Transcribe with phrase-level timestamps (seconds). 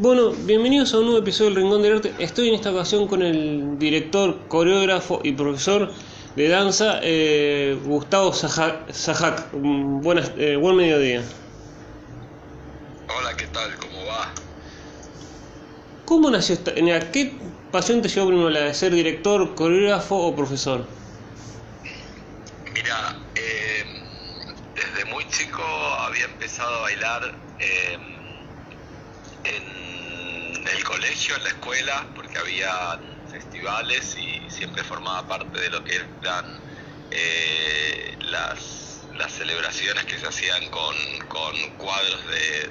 [0.00, 2.14] Bueno, bienvenidos a un nuevo episodio del Rincón del Arte.
[2.20, 5.92] Estoy en esta ocasión con el director, coreógrafo y profesor
[6.36, 9.50] de danza, eh, Gustavo Sajak.
[9.54, 11.24] Buenas, eh, buen mediodía.
[13.08, 13.74] Hola, ¿qué tal?
[13.78, 14.32] ¿Cómo va?
[16.04, 16.72] ¿Cómo nació esta?
[17.10, 17.32] ¿Qué
[17.72, 20.86] pasión te llevó primero la de ser director, coreógrafo o profesor?
[22.72, 23.82] Mira, eh,
[24.76, 25.60] desde muy chico
[25.98, 28.18] había empezado a bailar en
[30.68, 35.96] el colegio, en la escuela, porque había festivales y siempre formaba parte de lo que
[35.96, 36.60] eran
[37.10, 38.84] eh, las,
[39.30, 40.96] celebraciones que se hacían con,
[41.76, 42.20] cuadros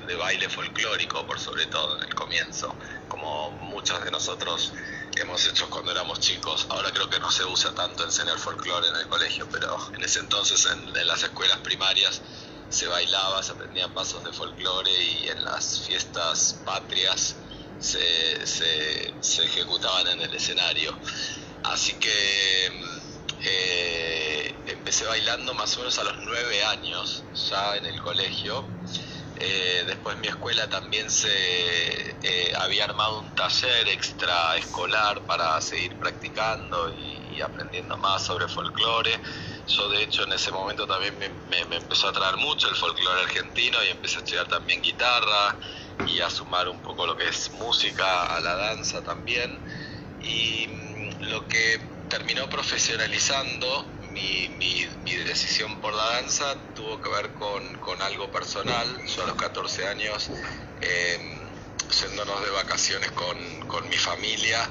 [0.07, 2.75] de, baile folclórico, por sobre todo en el comienzo,
[3.07, 4.73] como muchos de nosotros
[5.15, 6.67] hemos hecho cuando éramos chicos.
[6.69, 10.19] Ahora creo que no se usa tanto enseñar folclore en el colegio, pero en ese
[10.19, 12.21] entonces en las escuelas primarias
[12.69, 17.35] se bailaba, se aprendían pasos de folclore y en las fiestas patrias
[17.79, 20.97] se, se, ejecutaban en el escenario.
[21.63, 22.67] Así que
[23.41, 28.65] eh, empecé bailando más o menos a los nueve años, ya en el colegio.
[29.39, 36.91] Eh, después mi escuela también se eh, había armado un taller extraescolar para seguir practicando
[36.97, 39.11] y, aprendiendo más sobre folclore
[39.67, 43.77] yo de hecho en ese momento también me, empezó a traer mucho el folclore argentino
[43.83, 45.55] y empecé a estudiar también guitarra
[46.05, 49.59] y a sumar un poco lo que es música a la danza también.
[50.21, 57.31] Y mm, lo que terminó profesionalizando mi, mi, decisión por la danza tuvo que ver
[57.33, 58.87] con, algo personal.
[59.05, 60.29] Yo a los 14 años,
[60.81, 61.37] eh,
[62.01, 64.69] yéndonos de vacaciones con, con mi familia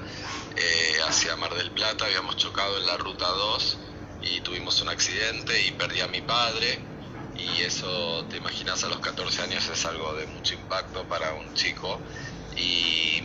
[0.57, 3.79] eh, hacia Mar del Plata, habíamos chocado en la ruta 2
[4.23, 6.96] y tuvimos un accidente y perdí a mi padre
[7.39, 11.53] y eso te imaginas a los 14 años es algo de mucho impacto para un
[11.55, 12.01] chico
[12.56, 13.23] y,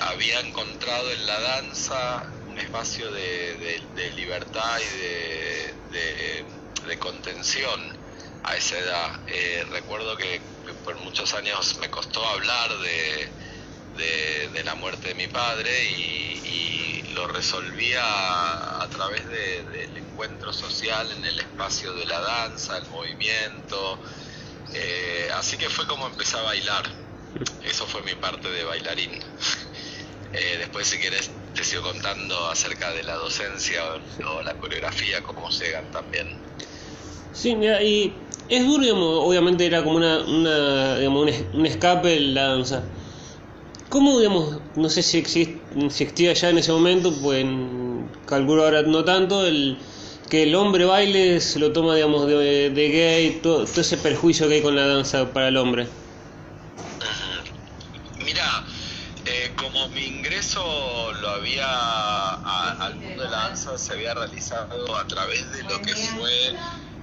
[0.00, 3.82] había encontrado en la danza un espacio de,
[4.16, 5.86] libertad y
[6.86, 7.80] de, contención
[8.42, 9.20] a esa edad.
[9.28, 10.40] Eh, recuerdo que,
[10.84, 18.02] por muchos años me costó hablar de, la muerte de mi padre y lo resolvía
[18.02, 23.98] a, través del encuentro social en el espacio de la danza, el movimiento.
[24.74, 26.84] Eh, así que fue como empecé a bailar.
[27.64, 29.12] Eso fue mi parte de bailarín.
[30.32, 33.82] Eh, después, si quieres, te sigo contando acerca de la docencia
[34.24, 36.28] o, la coreografía, cómo llegan también.
[37.32, 38.12] Sí, y
[38.48, 42.84] es duro, digamos, obviamente era como una, una digamos, un escape la danza.
[43.90, 47.44] ¿Cómo, digamos, no sé si, existía ya en ese momento, pues
[48.24, 49.76] calculo ahora no tanto, el
[50.30, 54.62] que el hombre baile se lo toma, digamos, de, gay, todo, ese perjuicio que hay
[54.62, 55.88] con la danza para el hombre?
[58.24, 58.64] Mira,
[59.26, 61.66] eh, como mi ingreso lo había
[62.80, 66.54] al mundo de la danza se había realizado a través de lo que fue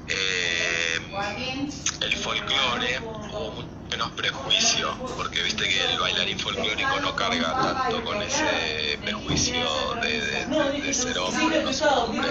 [0.07, 0.99] eh,
[2.01, 2.99] el folclore,
[3.90, 9.56] menos prejuicio, porque viste que el bailarín folclórico no carga tanto con ese prejuicio
[10.02, 12.28] de, ser hombre, no ser hombre.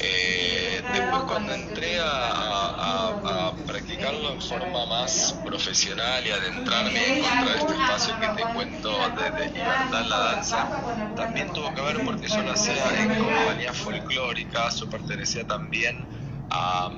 [0.00, 7.72] Eh, después cuando entré a, practicarlo en forma más profesional y adentrarme y encontrar este
[7.72, 10.68] espacio que te cuento de, libertad en la danza,
[11.16, 16.04] también tuvo que ver porque yo nacía en compañía folclórica, yo pertenecía también
[16.50, 16.90] a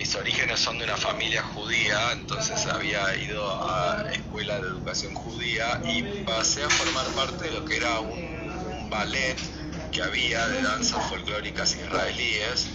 [0.00, 5.78] mis orígenes son de una familia judía, entonces había ido a escuela de educación judía
[5.84, 9.36] y pasé a formar parte de lo que era un ballet
[9.92, 12.68] que había de danzas folclóricas israelíes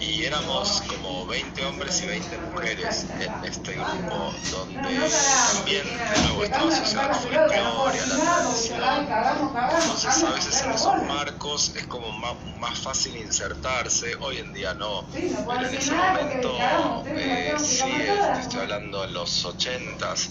[0.00, 5.10] y éramos como 20 hombres y 20 mujeres en este grupo donde
[5.52, 9.08] también de nuevo estaba asociado al folclore, a la tradición.
[9.70, 14.72] Entonces a veces en esos marcos es como más, más fácil insertarse, hoy en día
[14.74, 17.90] no, pero en ese momento eh, sí,
[18.40, 20.30] estoy hablando en los 80s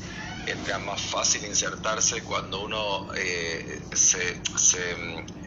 [0.52, 4.96] era más fácil insertarse cuando uno eh, se, se,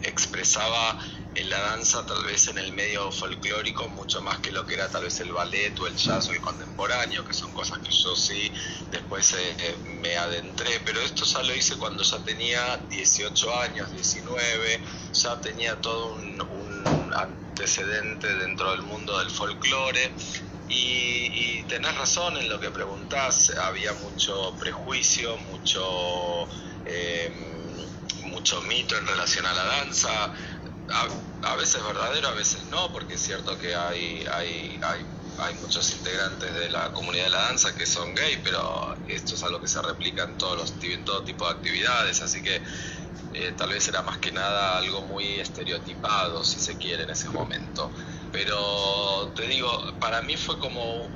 [0.02, 0.98] expresaba
[1.34, 4.88] en la danza tal vez en el medio folclórico mucho más que lo que era
[4.90, 8.14] tal vez el ballet o el jazz o el contemporáneo, que son cosas que yo
[8.14, 8.52] sí
[8.90, 13.90] después eh, eh, me adentré, pero esto ya lo hice cuando ya tenía 18 años,
[13.92, 14.80] 19,
[15.12, 20.12] ya tenía todo un antecedente dentro del mundo del folclore
[20.68, 26.48] y, tenés razón en lo que preguntás, había mucho prejuicio, mucho,
[26.84, 30.32] em, mucho mito en relación a la danza,
[31.42, 35.06] a, veces verdadero, a veces no, porque es cierto que hay, hay, hay
[35.38, 39.42] hay muchos integrantes de la comunidad de la danza que son gay, pero esto es
[39.42, 42.60] algo que se replica en todos los en todo tipo de actividades, así que
[43.34, 47.30] eh, tal vez era más que nada algo muy estereotipado, si se quiere, en ese
[47.30, 47.90] momento.
[48.32, 49.70] Pero te digo,
[50.00, 51.06] para mí fue como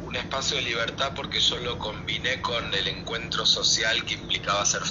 [0.00, 4.82] un espacio de libertad porque yo lo combiné con el encuentro social que implicaba ser,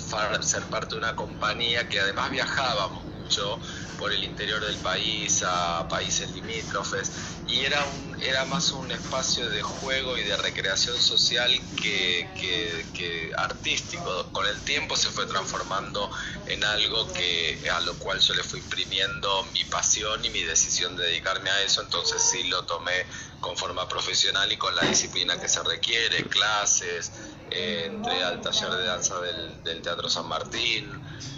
[0.41, 3.59] ser parte de una compañía que además viajábamos mucho
[3.97, 7.11] por el interior del país, a países limítrofes,
[7.47, 11.51] y era, un, era más un espacio de juego y de recreación social
[11.81, 14.27] que, que, artístico.
[14.31, 16.09] Con el tiempo se fue transformando
[16.47, 20.97] en algo que, a lo cual yo le fui imprimiendo mi pasión y mi decisión
[20.97, 23.05] de dedicarme a eso, entonces sí lo tomé
[23.39, 27.11] con forma profesional y con la disciplina que se requiere, clases,
[27.49, 30.89] eh, entré al taller de danza del, Teatro San Martín.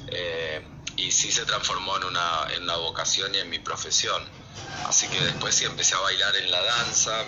[0.07, 4.23] Eh, y sí se transformó en una, en una vocación y en mi profesión.
[4.85, 7.25] Así que después sí empecé a bailar en la danza,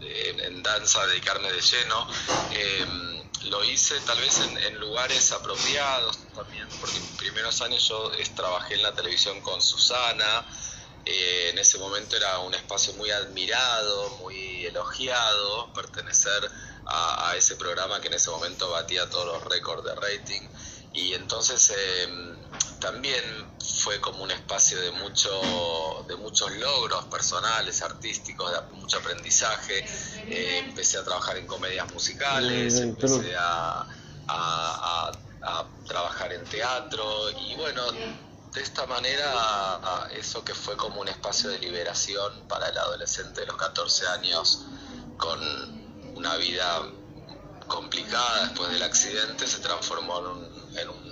[0.00, 2.08] en, danza, dedicarme de lleno.
[2.52, 3.18] Em,
[3.50, 8.82] lo hice tal vez en, lugares apropiados también, porque en primeros años yo trabajé en
[8.82, 10.44] la televisión con Susana.
[11.04, 16.50] Eh, en ese momento era un espacio muy admirado, muy elogiado, pertenecer
[16.86, 20.42] a, a, ese programa que en ese momento batía todos los récords de rating.
[20.92, 21.72] Y entonces
[22.02, 22.36] em,
[22.80, 23.22] también
[23.82, 29.84] fue como un espacio de, mucho, de muchos logros personales, artísticos, de mucho aprendizaje.
[30.28, 33.86] Eh, empecé a trabajar en comedias musicales, empecé a,
[35.86, 37.82] trabajar en teatro y bueno,
[38.52, 43.46] de esta manera eso que fue como un espacio de liberación para el adolescente de
[43.46, 44.66] los 14 años
[45.16, 45.40] con
[46.14, 46.82] una vida
[47.66, 51.07] complicada después del accidente se transformó en un, en un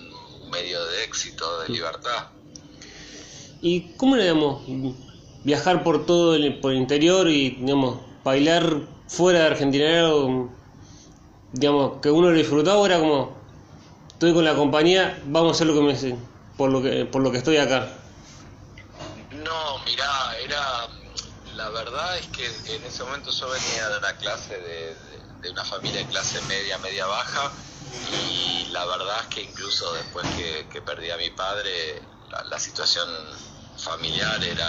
[0.50, 2.28] medio de éxito, de libertad.
[3.60, 4.62] ¿Y cómo le digamos,
[5.44, 9.84] viajar por todo el, por el interior y, digamos, bailar fuera de Argentina?
[9.84, 10.10] Era
[11.52, 13.37] digamos, que uno lo disfrutaba era como,
[14.08, 16.19] estoy con la compañía, vamos a hacer lo que me
[16.56, 17.88] por lo que, por lo que estoy acá.
[19.31, 20.88] No, mirá, era,
[21.54, 25.15] la verdad es que en ese momento yo venía de una clase de, de
[25.50, 27.52] una familia de clase media, media baja,
[28.12, 32.02] y la verdad es que incluso después que, perdí a mi padre,
[32.48, 33.08] la, situación
[33.76, 34.68] familiar era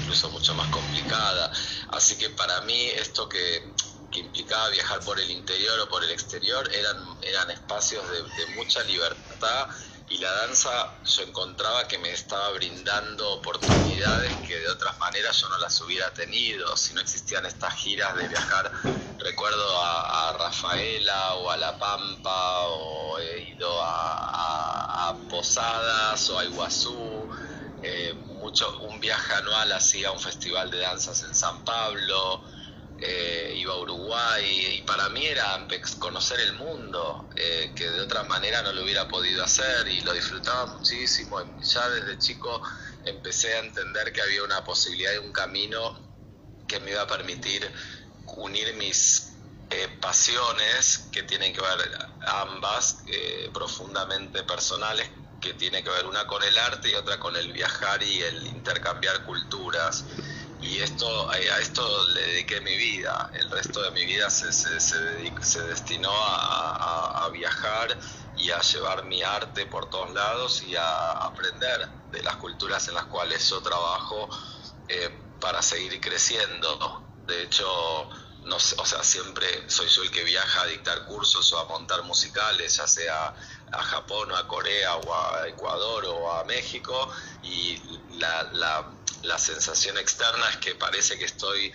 [0.00, 1.50] incluso mucho más complicada.
[1.90, 3.72] Así que para mí esto que,
[4.14, 8.80] implicaba viajar por el interior o por el exterior eran, eran espacios de, de mucha
[8.84, 9.68] libertad
[10.08, 15.48] y la danza yo encontraba que me estaba brindando oportunidades que de otras maneras yo
[15.48, 18.70] no las hubiera tenido si no existían estas giras de viajar
[19.24, 27.28] recuerdo a, Rafaela o a La Pampa o he ido a, Posadas o a Iguazú
[27.82, 32.42] eh, mucho un viaje anual hacía un festival de danzas en San Pablo
[32.98, 35.66] eh, iba a Uruguay y para mí era
[35.98, 40.12] conocer el mundo, eh, que de otra manera no lo hubiera podido hacer y lo
[40.12, 41.38] disfrutaba muchísimo.
[41.60, 42.62] Ya desde chico
[43.04, 45.98] empecé a entender que había una posibilidad y un camino
[46.66, 47.70] que me iba a permitir
[48.26, 49.32] unir mis
[49.70, 53.04] eh, pasiones, que tienen que ver ambas,
[53.52, 55.10] profundamente personales,
[55.40, 58.46] que tiene que ver una con el arte y otra con el viajar y el
[58.46, 60.04] intercambiar culturas
[60.64, 63.30] y esto a esto le dediqué mi vida.
[63.34, 67.98] El resto de mi vida se, se, se, destinó a, viajar
[68.36, 72.94] y a llevar mi arte por todos lados y a aprender de las culturas en
[72.94, 74.28] las cuales yo trabajo
[74.88, 77.03] eh, para seguir creciendo.
[77.26, 77.66] De hecho,
[78.44, 82.02] no o sea, siempre soy yo el que viaja a dictar cursos o a montar
[82.02, 83.34] musicales, ya sea
[83.72, 87.10] a Japón o a Corea o a Ecuador o a México,
[87.42, 87.76] y
[88.18, 91.72] la, la, la sensación externa es que parece que estoy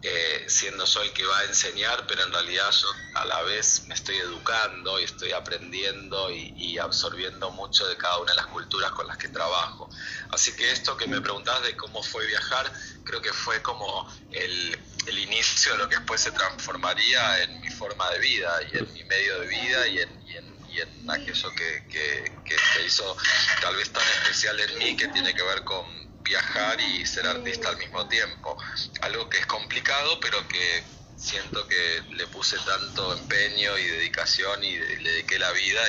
[0.00, 3.82] eh, siendo yo el que va a enseñar, pero en realidad yo a la vez
[3.88, 8.92] me estoy educando y estoy aprendiendo y, absorbiendo mucho de cada una de las culturas
[8.92, 9.90] con las que trabajo.
[10.30, 12.72] Así que esto que me preguntabas de cómo fue viajar,
[13.04, 17.68] creo que fue como el, el inicio de lo que después se transformaría en mi
[17.68, 21.10] forma de vida y en mi medio de vida y en, y en, y en
[21.10, 23.16] aquello que, que, que se hizo
[23.60, 27.70] tal vez tan especial en mí, que tiene que ver con viajar y ser artista
[27.70, 28.56] al mismo tiempo.
[29.00, 30.82] Algo que es complicado, pero que
[31.16, 35.80] siento que le puse tanto empeño y dedicación y le dediqué la vida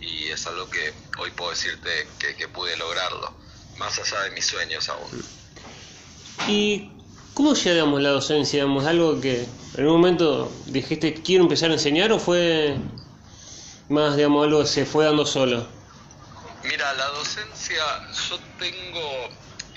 [0.00, 3.32] y, y, es algo que hoy puedo decirte que, que, pude lograrlo,
[3.78, 5.24] más allá de mis sueños aún.
[6.46, 6.90] ¿Y
[7.34, 8.62] cómo llegamos la docencia?
[8.62, 12.76] Digamos, ¿Algo que en un momento dijiste quiero empezar a enseñar o fue
[13.88, 15.66] más, digamos, algo que se fue dando solo?
[16.62, 17.82] Mira, la docencia,
[18.28, 19.30] yo tengo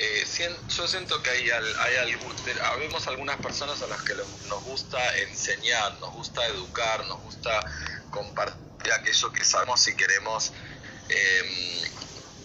[0.04, 4.98] eh, yo siento que hay, hay algún, habemos algunas personas a las que nos gusta
[5.20, 7.52] enseñar, nos gusta educar, nos gusta
[8.10, 10.52] compartir aquello que sabemos y queremos
[11.08, 11.92] eh,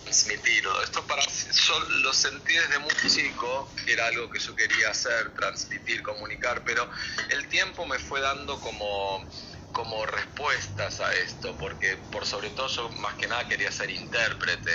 [0.04, 0.82] transmitirlo.
[0.82, 5.34] Esto para yo lo sentí desde muy chico, que era algo que yo quería hacer,
[5.34, 6.86] transmitir, comunicar, pero
[7.30, 9.26] el tiempo me fue dando como
[9.72, 14.72] como respuestas a esto, porque por sobre todo yo más que nada quería ser intérprete,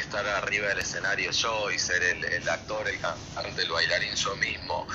[0.00, 4.86] estar arriba del escenario yo y ser el, actor, el cantante, el bailarín yo mismo.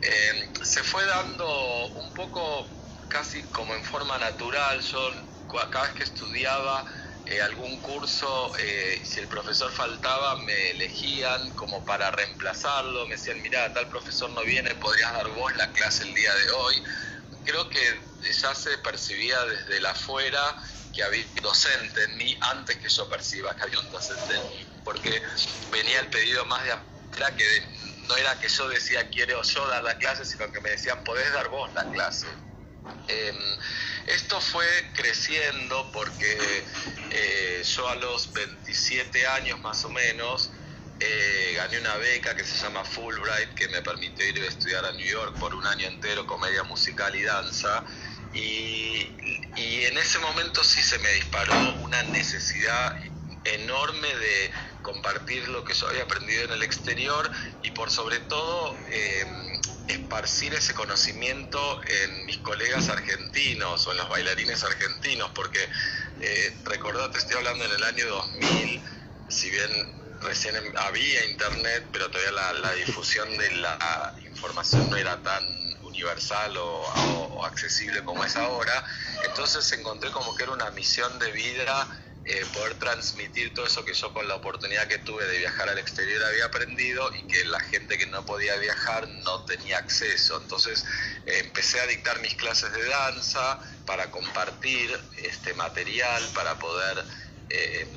[0.00, 2.68] Eh, se fue dando un poco
[3.08, 5.10] casi como en forma natural, yo
[5.70, 6.84] cada vez que estudiaba
[7.24, 13.42] eh, algún curso, eh, si el profesor faltaba, me elegían como para reemplazarlo, me decían,
[13.42, 16.82] mira, tal profesor no viene, podrías dar vos la clase el día de hoy.
[17.42, 17.80] Creo que
[18.32, 20.56] ya se percibía desde la afuera
[20.96, 24.48] que había un docente en mí antes que yo perciba que había un docente en
[24.48, 25.22] mí, porque
[25.70, 27.62] venía el pedido más de afuera que
[28.08, 31.30] no era que yo decía quiero yo dar la clase, sino que me decían podés
[31.34, 32.28] dar vos la clase.
[33.08, 33.58] Em,
[34.06, 36.66] esto fue creciendo porque
[37.10, 40.50] eh, yo a los 27 años más o menos
[40.98, 44.92] eh, gané una beca que se llama Fulbright que me permitió ir a estudiar a
[44.92, 47.84] New York por un año entero comedia musical y danza
[48.36, 49.12] y,
[49.56, 52.96] y en ese momento sí se me disparó una necesidad
[53.44, 54.50] enorme de
[54.82, 57.30] compartir lo que yo había aprendido en el exterior
[57.62, 59.24] y por sobre todo eh,
[59.88, 65.60] esparcir ese conocimiento en mis colegas argentinos o en los bailarines argentinos, porque
[66.20, 68.82] eh, recordate, estoy hablando en el año 2000,
[69.28, 69.70] si bien
[70.20, 75.65] recién había internet, pero todavía la, difusión de la información no era tan
[75.96, 78.84] universal o accesible como es ahora,
[79.24, 81.88] entonces encontré como que era una misión de vida
[82.28, 85.78] eh, poder transmitir todo eso que yo con la oportunidad que tuve de viajar al
[85.78, 90.36] exterior había aprendido y que la gente que no podía viajar no tenía acceso.
[90.42, 90.84] Entonces
[91.24, 97.04] eh, empecé a dictar mis clases de danza para compartir este material, para poder
[97.48, 97.88] eh,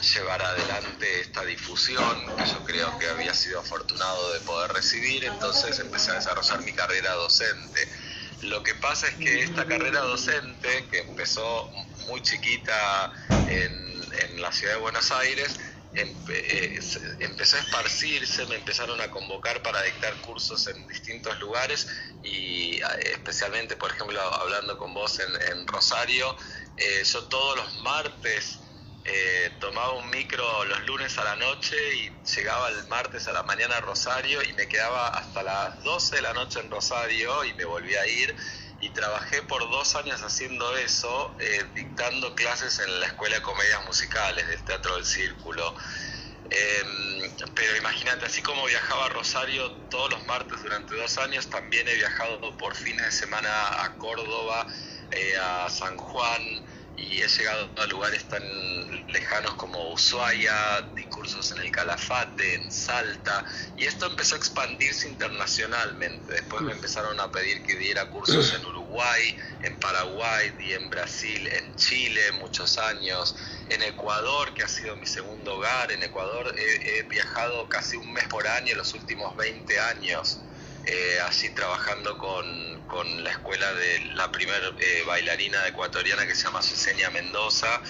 [0.00, 5.24] llevar adelante esta difusión que yo creo que había sido afortunado de poder recibir.
[5.24, 7.88] Entonces empecé a desarrollar mi carrera docente.
[8.40, 11.70] Lo que pasa es que esta carrera docente, que empezó
[12.06, 13.12] muy chiquita
[13.46, 15.58] en, en la ciudad de Buenos Aires,
[15.94, 16.78] eh,
[17.20, 21.88] empezó a esparcirse, me empezaron a convocar para dictar cursos en distintos lugares
[22.22, 26.36] y eh, especialmente, por ejemplo, hablando con vos en, Rosario,
[26.76, 28.67] eh, yo todos los martes
[29.60, 33.76] tomaba un micro los lunes a la noche y llegaba el martes a la mañana
[33.76, 37.64] a Rosario y me quedaba hasta las 12 de la noche en Rosario y me
[37.64, 38.36] volvía a ir
[38.80, 43.84] y trabajé por dos años haciendo eso, eh, dictando clases en la Escuela de Comedias
[43.86, 45.74] Musicales del Teatro del Círculo.
[46.50, 51.86] Em, pero imagínate, así como viajaba a Rosario todos los martes durante dos años, también
[51.88, 54.66] he viajado por fines de semana a Córdoba,
[55.10, 56.42] eh, a San Juan,
[56.98, 58.42] y he llegado a lugares tan
[59.06, 63.44] lejanos como Ushuaia, discursos en el Calafate, en Salta,
[63.76, 66.32] y esto empezó a expandirse internacionalmente.
[66.32, 71.46] Después me empezaron a pedir que diera cursos en Uruguay, en Paraguay, y en Brasil,
[71.46, 73.36] en Chile muchos años,
[73.68, 75.92] en Ecuador, que ha sido mi segundo hogar.
[75.92, 80.40] En Ecuador he, viajado casi un mes por año en los últimos 20 años,
[80.86, 86.44] eh, así trabajando con con la escuela de la primer eh, bailarina ecuatoriana que se
[86.44, 87.80] llama Suseña Mendoza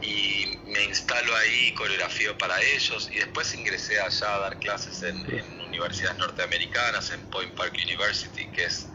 [0.00, 5.26] y me instalo ahí, coreografío para ellos y después ingresé allá a dar clases en,
[5.66, 8.86] universidades norteamericanas, en Point Park University, que es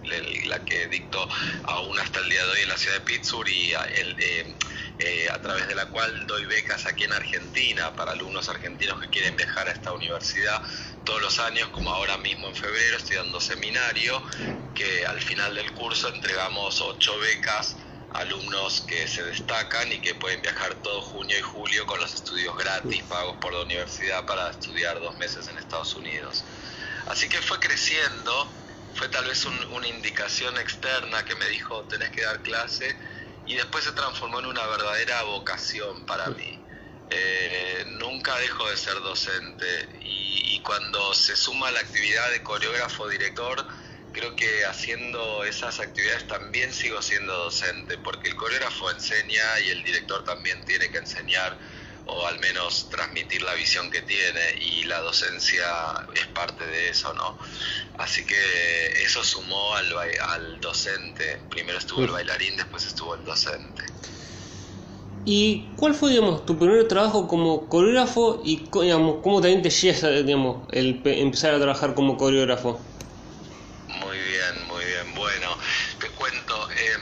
[0.46, 1.28] la que dicto
[1.66, 4.56] aún hasta el día de hoy en la ciudad de Pittsburgh y el, eh,
[5.00, 9.10] eh, a través de la cual doy becas aquí en Argentina para alumnos argentinos que
[9.10, 10.62] quieren viajar a esta universidad
[11.04, 14.22] todos los años, como ahora mismo en febrero estoy dando seminario,
[14.74, 17.78] que al final del curso entregamos ocho becas
[18.14, 22.56] alumnos que se destacan y que pueden viajar todo junio y julio con los estudios
[22.58, 26.44] gratis pagos por la universidad para estudiar dos meses en Estados Unidos.
[27.08, 28.54] Así que fue creciendo,
[28.94, 32.96] fue tal vez una indicación externa que me dijo tenés que dar clase
[33.46, 36.61] y después se transformó en una verdadera vocación para mí.
[37.14, 43.68] Eh, nunca dejo de ser docente y, cuando se suma la actividad de coreógrafo director,
[44.14, 49.84] creo que haciendo esas actividades también sigo siendo docente, porque el coreógrafo enseña y el
[49.84, 51.60] director también tiene que enseñar
[52.06, 55.68] o al menos transmitir la visión que tiene y la docencia
[56.14, 57.38] es parte de eso, ¿no?
[57.98, 59.94] Así que eso sumó al,
[60.30, 61.44] al docente.
[61.50, 63.84] Primero estuvo el bailarín, después estuvo el docente.
[65.24, 70.04] ¿Y cuál fue, digamos, tu primer trabajo como coreógrafo y digamos, cómo también te llegas
[70.04, 72.84] a digamos, el empezar a trabajar como coreógrafo?
[73.88, 75.14] Muy bien, muy bien.
[75.16, 75.58] Bueno,
[76.00, 76.70] te cuento.
[76.72, 77.02] Em,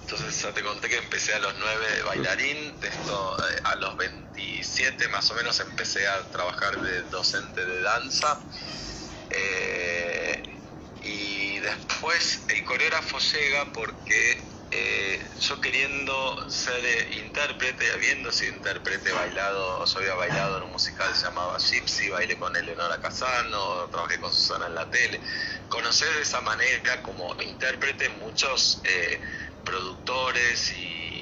[0.00, 3.76] entonces ya te conté que empecé a los 9 de bailarín, de esto, eh, a
[3.76, 8.40] los 27 más o menos empecé a trabajar de docente de danza.
[9.30, 10.42] Eh,
[11.00, 19.12] y después el coreógrafo llega porque eh, yo queriendo ser eh, intérprete, habiendo sido intérprete,
[19.12, 24.32] bailado, o había bailado en un musical llamaba Gypsy, bailé con Eleonora Casano, trabajé con
[24.32, 25.20] Susana en la tele.
[25.68, 29.20] Conocer de esa manera como intérprete muchos eh,
[29.64, 31.14] productores y,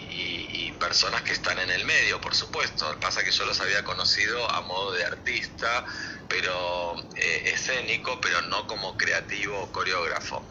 [0.79, 2.99] personas que están en el medio, por supuesto.
[3.01, 5.85] Pasa que yo los había conocido a modo de artista,
[6.29, 6.95] pero
[7.47, 10.47] escénico, pero no como creativo o coreógrafo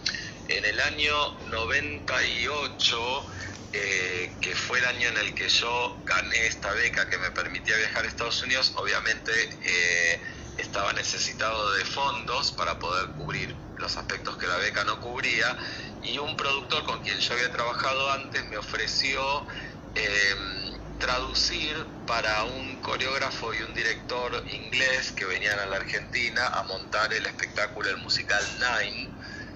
[0.47, 1.15] en el año
[1.49, 3.25] 98,
[3.71, 7.75] eh, que fue el año en el que yo gané esta beca que me permitía
[7.77, 9.31] viajar a Estados Unidos, obviamente
[9.63, 10.21] eh,
[10.57, 15.57] estaba necesitado de fondos para poder cubrir los aspectos que la beca no cubría
[16.03, 19.47] y un productor con quien yo había trabajado antes me ofreció
[19.95, 26.63] em, traducir para un coreógrafo y un director inglés que venían a la Argentina a
[26.63, 29.09] montar el espectáculo, el musical Nine,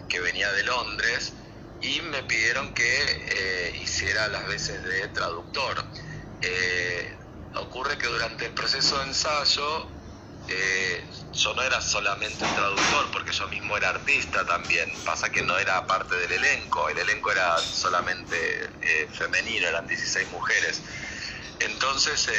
[0.08, 1.34] que venía de Londres
[1.82, 5.86] y me pidieron que eh, hiciera las veces de traductor.
[6.42, 7.18] Eh,
[7.56, 9.92] ocurre que durante el proceso de ensayo
[10.48, 14.90] eh, yo no era solamente traductor, porque yo mismo era artista también.
[15.04, 18.70] Pasa que no era parte del elenco, el elenco era solamente
[19.12, 20.82] femenino, eran 16 mujeres.
[21.60, 22.30] Entonces,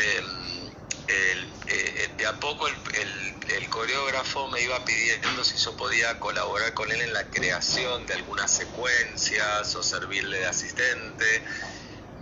[1.08, 7.00] eh, de a poco el, coreógrafo me iba pidiendo si yo podía colaborar con él
[7.00, 11.44] en la creación de algunas secuencias o servirle de asistente,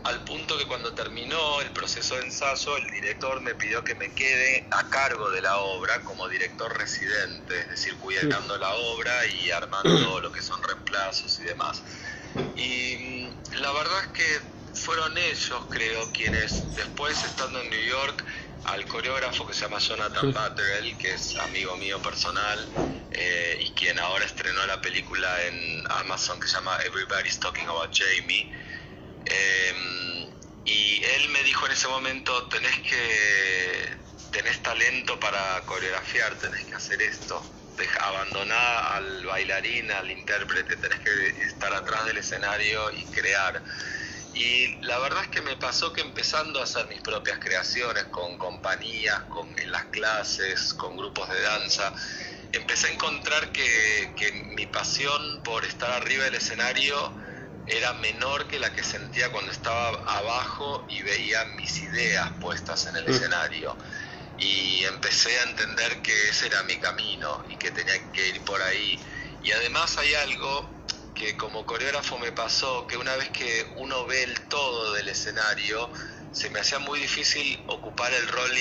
[0.05, 4.13] al punto que cuando terminó el proceso de ensayo, el director me pidió que me
[4.15, 9.51] quede a cargo de la obra como director residente, es decir, cuidando la obra y
[9.51, 11.83] armando lo que son reemplazos y demás.
[12.55, 14.41] Y mm, la verdad es que
[14.75, 18.25] fueron ellos, creo, quienes después, estando en New York,
[18.67, 22.69] al coreógrafo que se llama Jonathan Butterell, que es amigo mío personal
[23.11, 27.91] eh, y quien ahora estrenó la película en Amazon que se llama Everybody's Talking About
[27.93, 28.51] Jamie.
[29.25, 30.31] Em,
[30.65, 33.99] y él me dijo en ese momento, tenés que,
[34.31, 37.45] tenés talento para coreografiar, tenés que hacer esto.
[37.77, 43.63] Deja, abandonar al bailarín, al intérprete, tenés que estar atrás del escenario y crear.
[44.37, 48.37] Y la verdad es que me pasó que empezando a hacer mis propias creaciones con
[48.37, 51.95] compañías, con, en las clases, con grupos de danza,
[52.53, 57.15] empecé a encontrar que, que mi pasión por estar arriba del escenario
[57.67, 62.97] era menor que la que sentía cuando estaba abajo y veía mis ideas puestas en
[62.97, 63.11] el mm.
[63.11, 63.75] escenario.
[64.39, 68.61] Y empecé a entender que ese era mi camino y que tenía que ir por
[68.61, 69.01] ahí.
[69.43, 70.76] Y además hay algo
[71.17, 75.91] que como coreógrafo me pasó que una vez que uno ve el todo del escenario,
[76.31, 78.53] se me hacía muy difícil ocupar el rol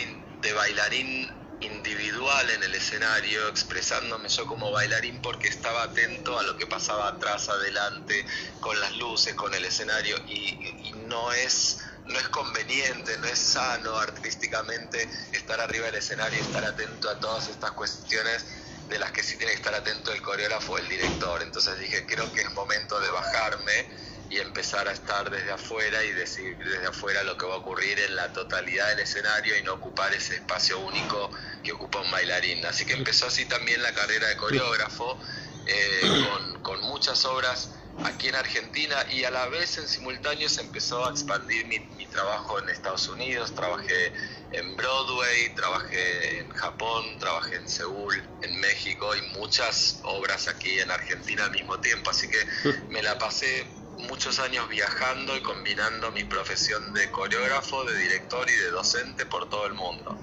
[0.42, 6.58] de bailarín individual en el escenario, expresándome yo como bailarín porque estaba atento a lo
[6.58, 8.26] que pasaba atrás, adelante,
[8.62, 13.98] con las luces, con el escenario, y, no es no es conveniente, no es sano
[13.98, 18.46] artísticamente estar arriba del escenario y estar atento a todas estas cuestiones
[18.88, 21.42] de las que sí tiene que estar atento el coreógrafo el director.
[21.42, 23.88] Entonces dije, creo que es momento de bajarme
[24.28, 28.00] y empezar a estar desde afuera y decir desde afuera lo que va a ocurrir
[28.00, 32.66] en la totalidad del escenario y no ocupar ese espacio único que ocupa un bailarín.
[32.66, 35.20] Así que empezó así también la carrera de coreógrafo,
[35.66, 40.62] eh, con, con muchas obras aquí en Argentina y a la vez en simultáneo se
[40.62, 44.14] empezó a expandir mi, trabajo en Estados Unidos, trabajé
[44.52, 50.92] en Broadway, trabajé en Japón, trabajé en Seúl, en México y muchas obras aquí en
[50.92, 52.38] Argentina al mismo tiempo, así que
[52.90, 53.66] me la pasé
[54.08, 59.50] muchos años viajando y combinando mi profesión de coreógrafo, de director y de docente por
[59.50, 60.18] todo el mundo.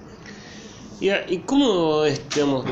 [1.01, 2.21] ¿Y, cómo es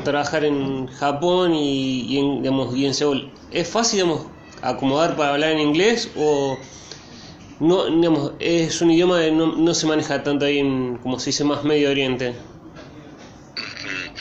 [0.05, 3.35] trabajar en Japón y, en, digamos, y en Seúl?
[3.51, 4.27] ¿Es fácil digamos,
[4.63, 6.59] acomodar para hablar en inglés o
[7.61, 11.27] no, digamos, es un idioma que no, no se maneja tanto ahí en, como se
[11.27, 12.31] dice, más Medio Oriente?
[13.57, 14.17] Mm,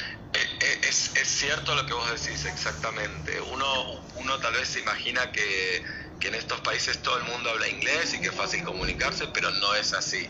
[0.83, 3.39] es, es, cierto lo que vos decís, exactamente.
[3.53, 5.81] Uno, uno tal vez se imagina que,
[6.19, 9.49] que en estos países todo el mundo habla inglés y que es fácil comunicarse, pero
[9.51, 10.27] no es así.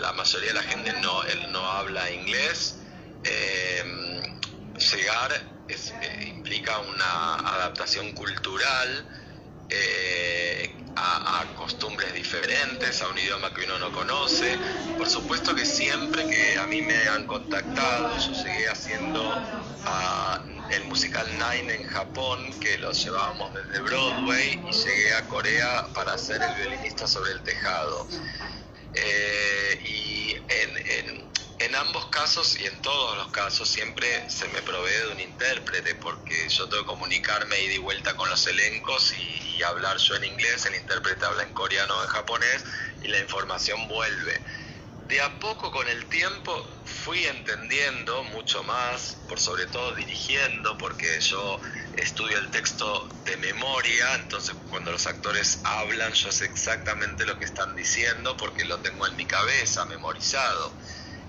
[0.00, 2.80] La mayoría de la gente no, no habla inglés.
[3.22, 3.84] Eh,
[4.90, 5.30] llegar
[5.68, 9.06] eh, implica una adaptación cultural
[9.70, 14.58] eh, a, costumbres diferentes, a un idioma que uno no conoce.
[14.98, 19.22] Por supuesto que siempre que a mí me han contactado, yo seguí haciendo
[19.86, 25.86] ah, el musical Nine en Japón, que lo llevábamos desde Broadway, y llegué a Corea
[25.94, 28.06] para ser el violinista sobre el tejado.
[28.94, 31.33] Eh, y en
[31.74, 36.48] ambos casos y en todos los casos siempre se me provee de un intérprete porque
[36.48, 40.66] yo tengo que comunicarme ida y vuelta con los elencos y, hablar yo en inglés,
[40.66, 42.64] el intérprete habla en coreano o en japonés
[43.02, 44.40] y la información vuelve.
[45.08, 51.20] De a poco con el tiempo fui entendiendo mucho más, por sobre todo dirigiendo, porque
[51.20, 51.60] yo
[51.92, 57.44] estudio el texto de memoria, entonces cuando los actores hablan yo sé exactamente lo que
[57.44, 60.76] están diciendo porque lo tengo en mi cabeza, memorizado.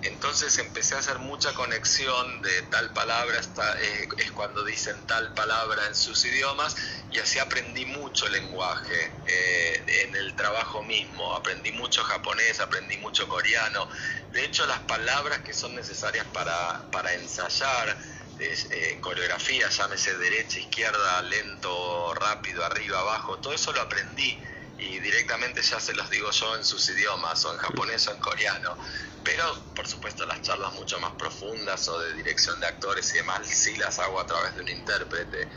[0.05, 3.39] Entonces empecé a hacer mucha conexión de tal palabra
[3.81, 6.75] eh, es cuando dicen tal palabra en sus idiomas
[7.09, 11.35] y así aprendí mucho lenguaje eh, en el trabajo mismo.
[11.35, 13.87] Aprendí mucho japonés, aprendí mucho coreano.
[14.31, 17.97] De hecho, las palabras que son necesarias para, para ensayar
[18.37, 24.39] eh, coreografía, llámese derecha, izquierda, lento, rápido, arriba, abajo, todo eso lo aprendí
[24.77, 28.19] y directamente ya se los digo yo en sus idiomas, o en japonés o en
[28.19, 28.77] coreano.
[29.25, 33.47] Pero, por supuesto, las charlas mucho más profundas o de dirección de actores y demás,
[33.47, 35.49] sí las hago a través de un intérprete.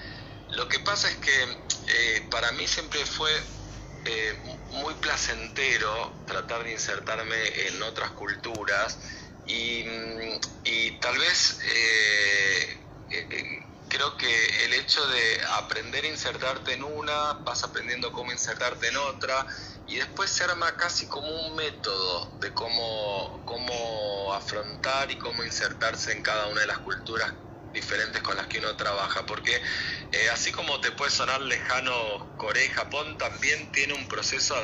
[0.48, 1.42] Lo que pasa es que
[1.88, 3.30] eh, para mí siempre fue
[4.06, 8.98] eh, muy placentero tratar de insertarme en otras culturas
[9.44, 9.84] y,
[11.00, 12.80] tal vez eh,
[13.88, 18.96] creo que el hecho de aprender a insertarte en una, vas aprendiendo cómo insertarte en
[18.96, 19.46] otra,
[19.88, 26.12] y después se arma casi como un método de cómo, cómo afrontar y cómo insertarse
[26.12, 27.32] en cada una de las culturas
[27.72, 29.56] diferentes con las que uno trabaja, porque
[30.12, 34.54] eh, así como te puede sonar lejano Corea y Japón, también tiene un proceso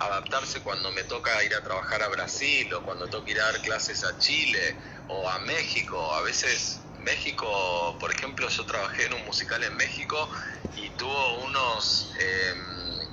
[0.00, 3.62] adaptarse cuando me toca ir a trabajar a Brasil o cuando toca ir a dar
[3.62, 6.14] clases a Chile o a México.
[6.16, 10.28] A veces México, por ejemplo, yo trabajé en un musical en México
[10.74, 12.12] y tuvo unos...
[12.18, 13.03] Em,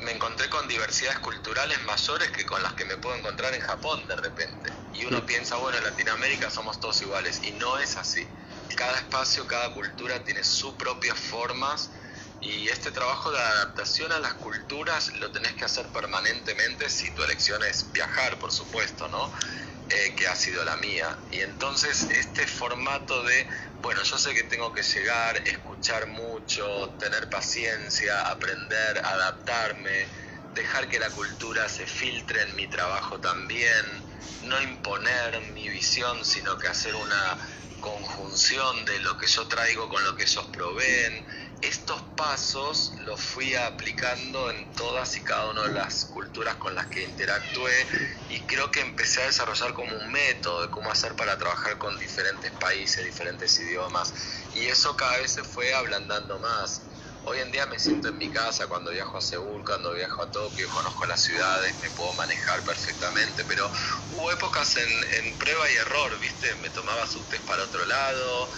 [0.00, 4.06] me encontré con diversidades culturales mayores que con las que me puedo encontrar en Japón
[4.06, 4.70] de repente.
[4.92, 7.42] Y uno piensa, bueno, en Latinoamérica somos todos iguales.
[7.44, 8.28] Y no es así.
[8.76, 11.90] Cada espacio, cada cultura tiene sus propias formas.
[12.44, 17.24] Y este trabajo de adaptación a las culturas lo tenés que hacer permanentemente si tu
[17.24, 19.32] elección es viajar, por supuesto, ¿no?
[19.88, 21.08] Eh, que ha sido la mía.
[21.30, 27.30] Y entonces este formato de, bueno, yo sé que tengo que llegar, escuchar mucho, tener
[27.30, 30.10] paciencia, aprender, adaptarme,
[30.50, 34.04] dejar que la cultura se filtre en mi trabajo también,
[34.42, 37.38] no imponer mi visión, sino que hacer una
[37.80, 41.26] conjunción de lo que yo traigo con lo que ellos proveen
[41.68, 46.86] estos pasos los fui aplicando en todas y cada una de las culturas con las
[46.86, 47.86] que interactué
[48.28, 51.98] y creo que empecé a desarrollar como un método de cómo hacer para trabajar con
[51.98, 54.12] diferentes países, diferentes idiomas
[54.52, 56.82] y eso cada vez se fue ablandando más.
[57.26, 60.30] Hoy en día me siento en mi casa cuando viajo a Seúl, cuando viajo a
[60.30, 63.70] Tokio, conozco las ciudades, me puedo manejar perfectamente, pero
[64.10, 66.54] hubo épocas en, prueba y error, ¿viste?
[66.56, 68.50] Me tomaba subtes para otro lado,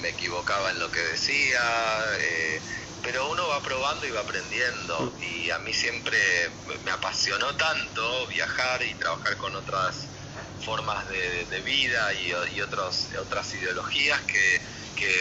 [0.00, 1.60] me, equivocaba en lo que decía,
[2.18, 2.60] eh,
[3.02, 5.16] pero uno va probando y va aprendiendo.
[5.20, 6.18] Y a mí siempre
[6.84, 10.08] me apasionó tanto viajar y trabajar con otras
[10.64, 14.60] formas de, vida y, otros, otras ideologías que,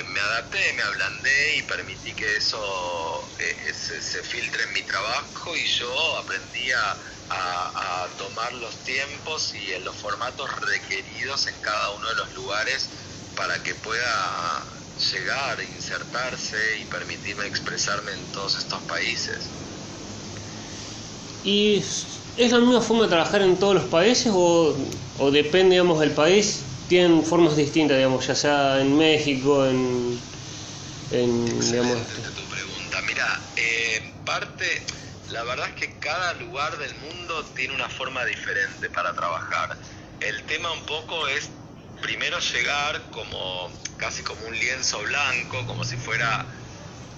[0.10, 5.66] me adapté, me ablandé y permití que eso eh, se, filtre en mi trabajo y
[5.66, 6.98] yo aprendí a,
[7.30, 12.90] a, tomar los tiempos y en los formatos requeridos en cada uno de los lugares
[13.42, 14.64] para que pueda
[15.12, 19.40] llegar, insertarse y permitirme expresarme en todos estos países.
[21.44, 21.78] ¿Y
[22.38, 24.76] es la misma forma de trabajar en todos los países o,
[25.32, 26.60] depende, digamos, del país?
[26.88, 30.22] Tienen formas distintas, digamos, ya sea en México, en...
[31.10, 31.98] en digamos...
[32.36, 33.02] tu pregunta.
[33.08, 34.84] Mira, eh, parte,
[35.32, 39.76] la verdad es que cada lugar del mundo tiene una forma diferente para trabajar.
[40.20, 41.50] El tema un poco es
[42.02, 46.46] primero llegar como casi como un lienzo blanco, como si fuera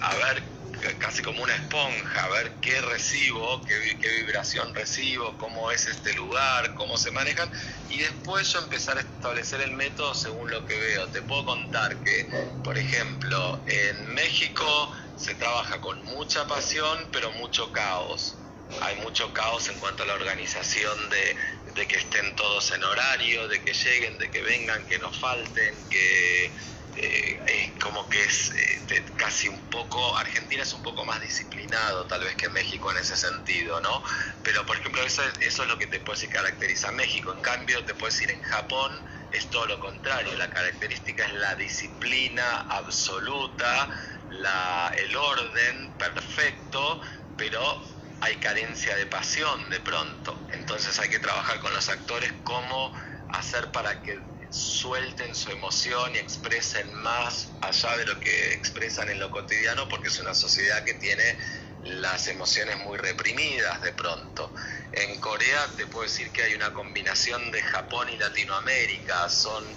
[0.00, 0.54] a ver
[0.98, 6.12] casi como una esponja, a ver qué recibo, qué, qué, vibración recibo, cómo es este
[6.14, 7.50] lugar, cómo se manejan,
[7.88, 11.08] y después yo empezar a establecer el método según lo que veo.
[11.08, 12.28] Te puedo contar que,
[12.62, 18.34] por ejemplo, en México se trabaja con mucha pasión, pero mucho caos.
[18.82, 21.36] Hay mucho caos en cuanto a la organización de,
[21.74, 25.74] de que estén todos en horario, de que lleguen, de que vengan, que no falten,
[25.90, 26.52] que,
[26.96, 32.22] eh, como que es eh, casi un poco, Argentina es un poco más disciplinado tal
[32.22, 34.02] vez que México en ese sentido, ¿no?
[34.42, 37.42] Pero por ejemplo eso, eso es lo que te puede decir caracteriza a México, en
[37.42, 42.60] cambio te puedes decir en Japón es todo lo contrario, la característica es la disciplina
[42.68, 43.90] absoluta,
[44.30, 47.00] la, el orden perfecto,
[47.36, 47.93] pero
[48.24, 52.90] hay carencia de pasión de pronto, entonces hay que trabajar con los actores cómo
[53.28, 59.18] hacer para que suelten su emoción y expresen más allá de lo que expresan en
[59.18, 61.36] lo cotidiano, porque es una sociedad que tiene
[61.82, 64.54] las emociones muy reprimidas de pronto.
[64.92, 69.76] En Corea te puedo decir que hay una combinación de Japón y Latinoamérica, son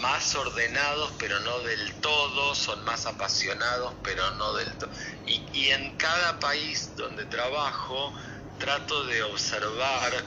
[0.00, 4.90] más ordenados pero no del todo, son más apasionados pero no del todo.
[5.26, 8.12] Y, y en cada país donde trabajo
[8.58, 10.24] trato de observar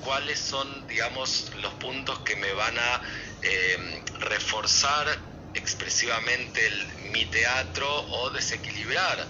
[0.00, 3.02] cuáles son, digamos, los puntos que me van a
[3.42, 5.06] eh, reforzar
[5.54, 6.60] expresivamente
[7.12, 9.26] mi teatro o desequilibrar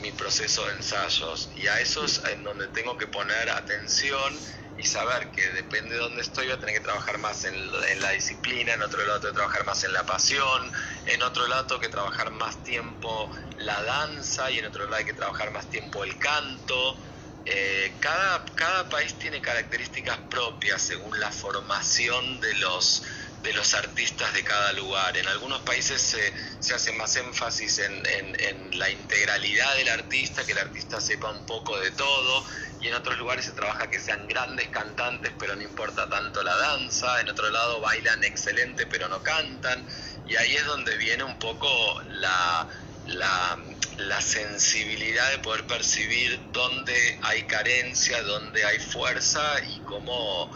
[0.00, 1.50] mi proceso de ensayos.
[1.56, 4.38] Y a eso es en donde tengo que poner atención
[4.78, 8.00] y saber que depende de dónde estoy, voy a tener que trabajar más en, en,
[8.00, 10.72] la disciplina, en otro lado tengo que trabajar más en la pasión,
[11.06, 15.04] en otro lado tengo que trabajar más tiempo la danza y en otro lado hay
[15.04, 16.96] que trabajar más tiempo el canto.
[17.44, 23.02] Eh, cada, cada país tiene características propias según la formación de los,
[23.42, 25.16] de los artistas de cada lugar.
[25.16, 30.52] En algunos países se, se hace más énfasis en, en, la integralidad del artista, que
[30.52, 32.44] el artista sepa un poco de todo,
[32.80, 36.56] y en otros lugares se trabaja que sean grandes cantantes, pero no importa tanto la
[36.56, 39.84] danza, en otro lado bailan excelente, pero no cantan,
[40.26, 41.68] y ahí es donde viene un poco
[42.10, 42.68] la,
[43.06, 50.50] la sensibilidad de poder percibir dónde hay carencia, dónde hay fuerza y cómo,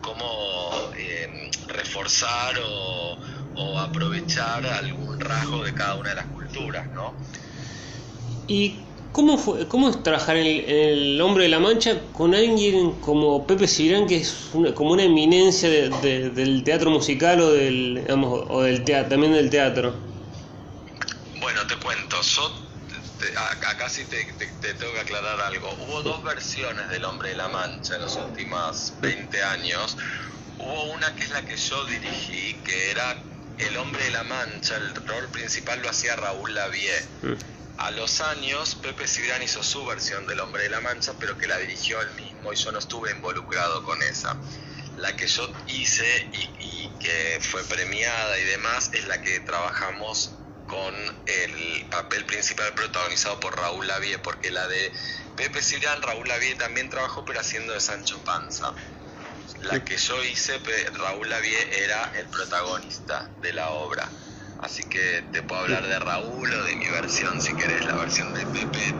[0.00, 3.18] cómo eh, reforzar o,
[3.78, 7.14] aprovechar algún rasgo de cada una de las culturas, ¿no?
[8.46, 8.80] ¿Y
[9.14, 13.68] cómo, fue, cómo es trabajar en el, Hombre de la Mancha con alguien como Pepe
[13.68, 19.32] Cibrán, que es como una eminencia del teatro musical o del, o del teatro, también
[19.32, 19.94] del teatro?
[21.40, 22.64] Bueno, te cuento, yo
[23.66, 24.24] acá sí te,
[24.74, 25.70] tengo que aclarar algo.
[25.86, 29.96] Hubo dos versiones del Hombre de la Mancha en los últimos 20 años.
[30.58, 33.16] Hubo una que es la que yo dirigí, que era
[33.58, 36.90] El Hombre de la Mancha, el rol principal lo hacía Raúl Lavie.
[37.22, 37.63] Mm.
[37.78, 41.46] A los años, Pepe Cibrán hizo su versión del Hombre de la Mancha, pero que
[41.46, 44.36] la dirigió él mismo y yo no estuve involucrado con esa.
[44.96, 50.30] La que yo hice y que fue premiada y demás es la que trabajamos
[50.66, 50.94] con
[51.26, 54.92] el papel principal protagonizado por Raúl Lavie, porque la de
[55.36, 58.72] Pepe Cibrán, Raúl Lavie también trabajó, pero haciendo de Sancho Panza.
[59.62, 60.58] La que yo hice,
[60.94, 64.08] Raúl Lavie era el protagonista de la obra.
[64.64, 68.32] Así que te puedo hablar de Raúl o de mi versión, si querés, la versión
[68.32, 68.94] de Pepe.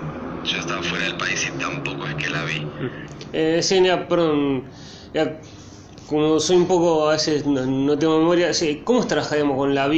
[0.44, 2.66] Yo estaba fuera del país y tampoco es que la vi.
[3.33, 4.64] Eh, sí, perdón.
[6.07, 9.88] como soy un poco, a veces no, tengo memoria, sí, ¿cómo trabajaríamos con la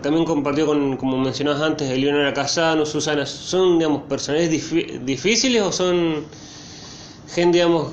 [0.00, 3.26] también compartió con, como mencionabas antes, Eleonora Casano, Susana.
[3.26, 6.24] ¿Son, digamos, personajes difíciles o son
[7.28, 7.92] gente, digamos,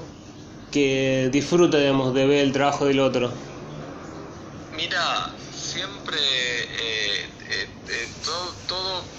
[0.71, 3.50] que disfruta, digamos, de ver el trabajo del otro?
[4.71, 9.12] Mira, siempre eh, eh, eh, todo, todo,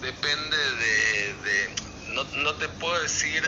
[0.00, 1.74] depende de...
[2.14, 3.42] no, no, te puedo decir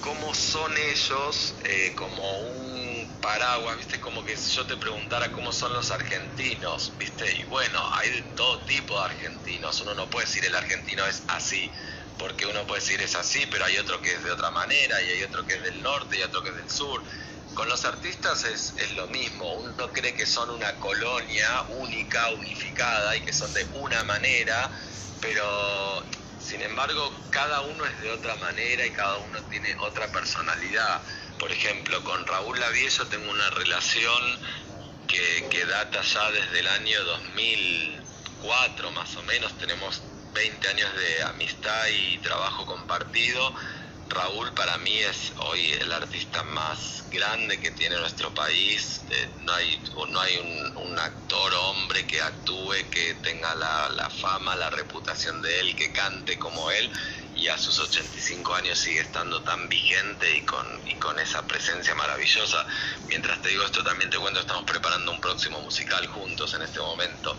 [0.00, 1.56] cómo son ellos
[1.96, 4.00] como un paraguas, ¿viste?
[4.00, 7.32] Como que si yo te preguntara cómo son los argentinos, ¿viste?
[7.38, 9.80] Y bueno, hay de todo tipo de argentinos.
[9.82, 11.72] Uno no puede decir el argentino es así,
[12.16, 15.10] porque uno puede decir es así, pero hay otro que es de otra manera, y
[15.10, 17.02] hay otro que es del norte, y otro que es del sur.
[17.54, 19.52] Con los artistas es, es lo mismo.
[19.54, 24.70] Uno cree que son una colonia única, unificada, y que son de una manera,
[25.20, 26.04] pero
[26.38, 31.02] sin embargo, cada uno es de otra manera y cada uno tiene otra personalidad.
[31.38, 34.40] Por ejemplo, con Raúl Lavie yo tengo una relación
[35.06, 40.02] que, que data ya desde el año 2004 más o menos, tenemos
[40.34, 43.54] 20 años de amistad y trabajo compartido.
[44.12, 49.02] Raúl para mí es hoy el artista más grande que tiene nuestro país.
[49.10, 54.70] Eh, no hay, no hay un, actor hombre que actúe, que tenga la, fama, la
[54.70, 56.92] reputación de él, que cante como él
[57.34, 60.66] y a sus 85 años sigue estando tan vigente y con,
[61.00, 62.64] con esa presencia maravillosa.
[63.08, 66.78] Mientras te digo esto, también te cuento, estamos preparando un próximo musical juntos en este
[66.78, 67.36] momento.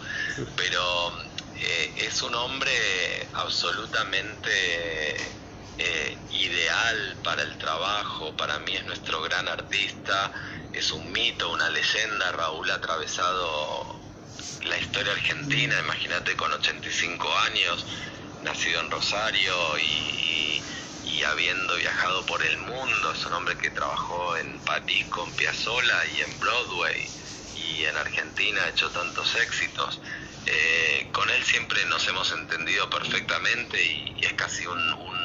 [0.58, 1.18] Pero
[1.56, 5.43] eh, es un hombre absolutamente
[5.78, 10.32] eh, ideal para el trabajo, para mí es nuestro gran artista.
[10.74, 12.32] es un mito, una leyenda.
[12.32, 14.04] Raúl ha atravesado
[14.66, 17.86] la historia argentina, imagínate con 85 años,
[18.44, 24.60] nacido en Rosario y, habiendo viajado por el mundo, es un hombre que trabajó en
[24.60, 27.08] París con Piazzolla y en Broadway
[27.56, 30.02] y en Argentina ha hecho tantos éxitos.
[30.46, 35.23] Eh, con él siempre nos hemos entendido perfectamente y, es casi un, un,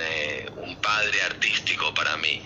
[0.00, 2.42] eh, padre artístico para mí.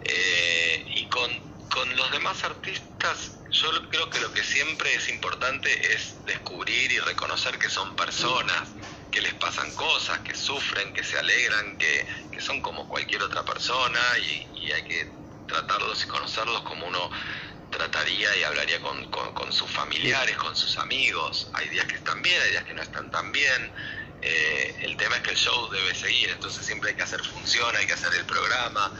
[0.00, 1.30] Eh, y con,
[1.68, 6.98] con los demás artistas yo creo que lo que siempre es importante es descubrir y
[7.00, 8.70] reconocer que son personas,
[9.10, 12.06] que les pasan cosas, que sufren, que se alegran, que,
[12.40, 15.10] son como cualquier otra persona y, hay que
[15.46, 17.10] tratarlos y conocerlos como uno
[17.70, 21.48] trataría y hablaría con, sus familiares, con sus amigos.
[21.54, 23.72] Hay días que están bien, hay días que no están tan bien.
[24.20, 27.74] Eh, el tema es que el show debe seguir, entonces siempre hay que hacer función,
[27.76, 28.92] hay que hacer el programa.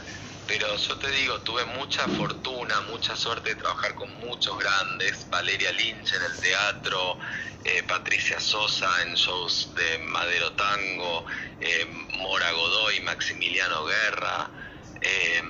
[0.49, 5.71] Pero yo te digo, tuve mucha fortuna, mucha suerte de trabajar con muchos grandes, Valeria
[5.73, 7.19] Lynch en el teatro,
[7.63, 11.25] eh, Patricia Sosa en shows de Madero Tango,
[11.59, 11.85] eh,
[12.17, 14.49] Mora Godoy, Maximiliano Guerra,
[15.01, 15.43] eh,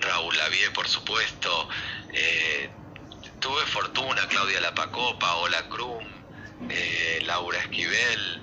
[0.00, 1.68] Raúl Lavie, por supuesto,
[3.38, 6.21] tuve fortuna, Claudia Lapacopa, Paola Krum,
[7.22, 8.42] Laura Esquivel,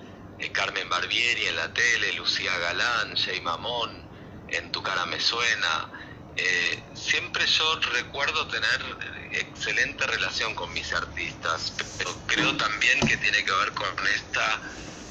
[0.54, 4.08] Carmen Barbieri en la tele, Lucía Galán, Jay Mamón,
[4.48, 5.90] en tu cara me suena.
[6.36, 8.98] Eh, siempre yo recuerdo tener
[9.32, 14.62] excelente relación con mis artistas, pero creo también que tiene que ver con esta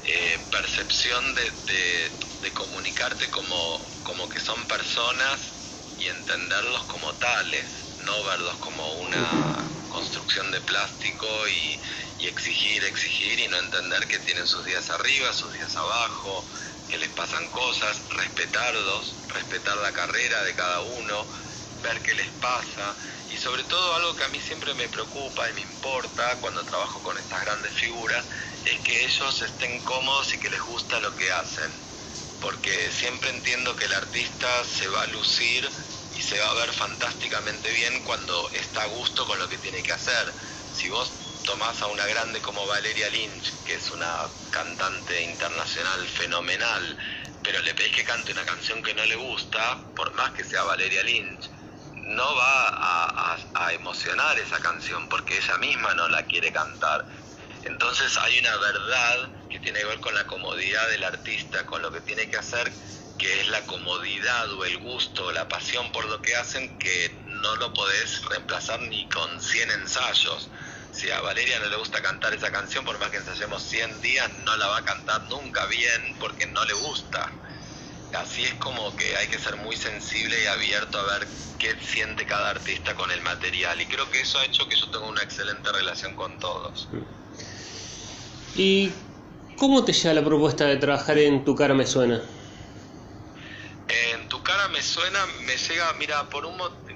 [0.03, 5.53] eh, percepción de, comunicarte como, como que son personas
[5.97, 11.79] y entenderlos como tales, no verlos como una construcción de plástico y,
[12.19, 16.45] y exigir, exigir y no entender que tienen sus días arriba, sus días abajo,
[16.89, 21.27] que les pasan cosas, respetarlos, respetar la carrera de cada uno,
[21.81, 22.97] ver qué les pasa
[23.29, 27.01] y sobre todo algo que a mí siempre me preocupa y me importa cuando trabajo
[27.01, 28.25] con estas grandes figuras
[28.65, 31.71] es que ellos estén cómodos y que les gusta lo que hacen.
[32.41, 35.69] Porque siempre entiendo que el artista se va a lucir
[36.17, 39.83] y se va a ver fantásticamente bien cuando está a gusto con lo que tiene
[39.83, 40.33] que hacer.
[40.71, 41.11] Si vos
[41.43, 46.97] tomás a una grande como Valeria Lynch, que es una cantante internacional fenomenal,
[47.41, 50.63] pero le pedís que cante una canción que no le gusta, por más que sea
[50.63, 51.49] Valeria Lynch,
[52.03, 52.69] no va
[53.53, 57.07] a, emocionar esa canción porque ella misma no la quiere cantar.
[57.63, 61.91] Entonces hay una verdad que tiene que ver con la comodidad del artista, con lo
[61.91, 62.73] que tiene que hacer,
[63.17, 67.21] que es la comodidad o el gusto o la pasión por lo que hacen, que
[67.25, 70.49] no lo podés reemplazar ni con 100 ensayos
[70.99, 74.29] si a Valeria no le gusta cantar esa canción, por más que ensayemos 100 días,
[74.43, 77.31] no la va a cantar nunca bien porque no le gusta.
[78.13, 82.25] Así es como que hay que ser muy sensible y abierto a ver qué siente
[82.25, 83.79] cada artista con el material.
[83.79, 86.89] Y creo que eso ha hecho que yo tenga una excelente relación con todos.
[88.55, 88.91] ¿Y
[89.57, 92.21] cómo te llega la propuesta de trabajar en Tu cara me suena?
[93.87, 96.88] En Tu cara me suena, me llega, mira, por un motivo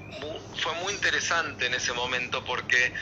[0.55, 2.93] fue muy interesante en ese momento porque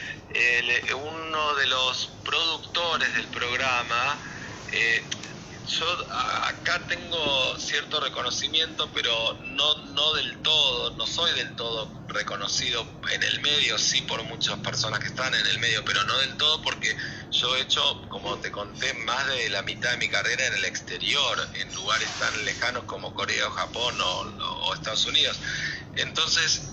[0.94, 4.18] uno de los productores del programa,
[4.72, 5.04] eh,
[5.68, 5.86] yo
[6.44, 13.24] acá tengo cierto reconocimiento, pero no, no del todo, no soy del todo reconocido en
[13.24, 16.62] el medio, sí por muchas personas que están en el medio, pero no del todo
[16.62, 16.96] porque
[17.32, 20.66] yo he hecho, como te conté, más de la mitad de mi carrera en el
[20.66, 25.40] exterior, en lugares tan lejanos como Corea o Japón o Estados Unidos.
[25.96, 26.72] Entonces,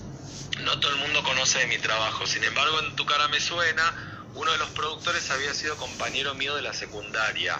[0.63, 2.25] no todo el mundo conoce de mi trabajo.
[2.27, 3.83] Sin embargo, en Tu cara me suena,
[4.33, 7.59] uno de los productores había sido compañero mío de la secundaria.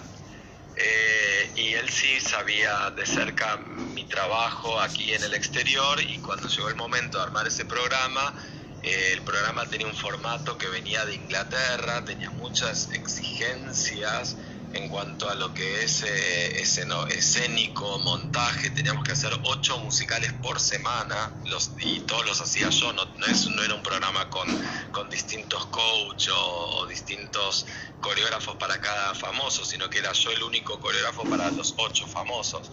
[0.76, 6.48] Eh, y él sí sabía de cerca mi trabajo aquí en el exterior y cuando
[6.48, 8.34] llegó el momento de armar ese programa,
[8.82, 14.38] eh, el programa tenía un formato que venía de Inglaterra, tenía muchas exigencias
[14.74, 20.60] en cuanto a lo que es eh, escénico, montaje, teníamos que hacer ocho musicales por
[20.60, 24.48] semana los, y todos los hacía yo, no, no, era un programa con,
[24.92, 27.66] con distintos coaches o, distintos
[28.00, 32.72] coreógrafos para cada famoso, sino que era yo el único coreógrafo para los ocho famosos.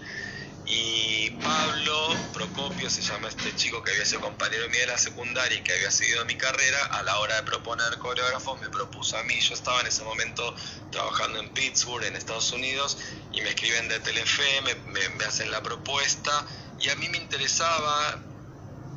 [0.67, 5.57] Y Pablo Procopio se llama este chico que había sido compañero mío de la secundaria
[5.57, 9.23] y que había seguido mi carrera, a la hora de proponer coreógrafos me propuso a
[9.23, 10.55] mí, yo estaba en ese momento
[10.91, 12.99] trabajando en Pittsburgh, en Estados Unidos,
[13.33, 16.47] y me escriben de Telefe, me, hacen la propuesta,
[16.81, 18.23] y a mí me interesaba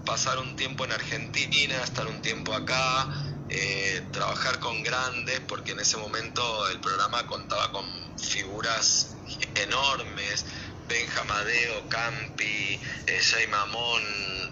[0.06, 3.10] pasar un tiempo en Argentina, estar un tiempo acá,
[3.48, 7.86] eh, trabajar con grandes, porque en ese momento el programa contaba con
[8.18, 9.16] figuras
[9.56, 10.46] enormes,
[10.90, 14.04] Benjamadeo, Campi, eh, Jay Mamón,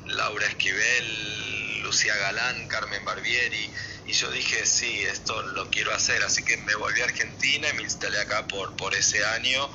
[0.06, 3.70] Laura Esquivel, Lucía Galán, Carmen Barbieri.
[4.06, 6.24] Y yo dije, sí, esto lo quiero hacer.
[6.24, 9.68] Así que me volví a Argentina y me instalé acá por, por ese año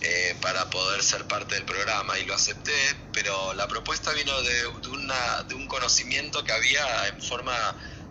[0.00, 2.18] eh, para poder ser parte del programa.
[2.18, 2.74] Y lo acepté,
[3.12, 7.54] pero la propuesta vino de, una, de un conocimiento que había en forma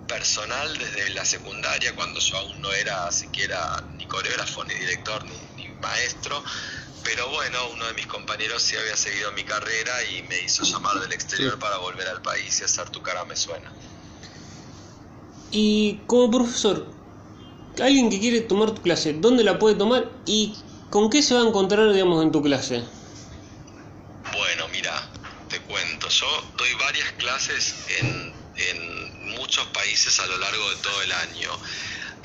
[0.08, 5.26] personal desde la secundaria, cuando yo aún no era siquiera ni coreógrafo, ni director,
[5.58, 6.42] ni maestro
[7.08, 11.00] pero bueno, uno de mis compañeros sí había seguido mi carrera y me hizo llamar
[11.00, 13.72] del exterior para volver al país y hacer Tu cara me suena.
[15.50, 16.86] Y como profesor,
[17.82, 20.54] alguien que quiere tomar tu clase, ¿dónde la puede tomar y
[20.90, 22.84] con qué se va a encontrar, digamos, en tu clase?
[24.34, 25.10] Bueno, mira,
[25.48, 26.28] te cuento, yo
[26.58, 31.52] doy varias clases en, en muchos países a lo largo de todo el año.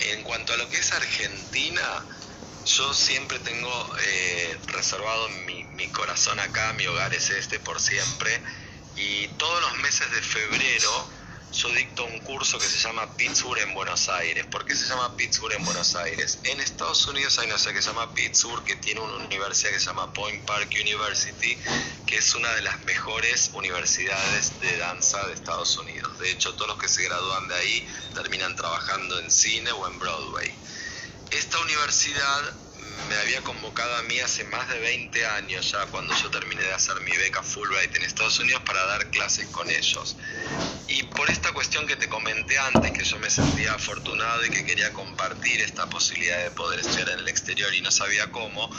[0.01, 1.83] En cuanto a lo que es Argentina,
[2.64, 8.40] yo siempre tengo eh, reservado mi, mi corazón acá, mi hogar es este por siempre.
[8.96, 11.08] Y todos los meses de febrero
[11.52, 14.46] yo dicto un curso que se llama Pittsburgh en Buenos Aires.
[14.46, 16.38] ¿Por qué se llama Pittsburgh en Buenos Aires?
[16.44, 19.78] En Estados Unidos hay una ciudad que se llama Pittsburgh, que tiene una universidad que
[19.78, 21.58] se llama Point Park University,
[22.06, 26.18] que es una de las mejores universidades de danza de Estados Unidos.
[26.18, 29.98] De hecho, todos los que se gradúan de ahí terminan trabajando en cine o en
[29.98, 30.50] Broadway.
[31.33, 32.55] Esta universidad
[33.09, 36.74] me había convocado a mí hace más de 20 años ya cuando yo terminé de
[36.74, 40.16] hacer mi beca Fulbright en Estados Unidos para dar clases con ellos.
[40.89, 44.64] Y por esta cuestión que te comenté antes, que yo me sentía afortunado y que
[44.64, 48.70] quería compartir esta posibilidad de poder estudiar en el exterior y no sabía cómo,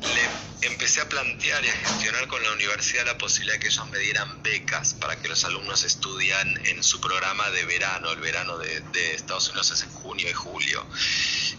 [0.00, 3.88] le empecé a plantear y a gestionar con la universidad la posibilidad de que ellos
[3.88, 8.10] me dieran becas para que los alumnos estudian en su programa de verano.
[8.12, 10.86] El verano de, de Estados Unidos es en junio y julio.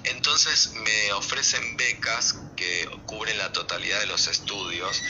[0.04, 5.02] Entonces me ofrecen becas que cubren la totalidad de los estudios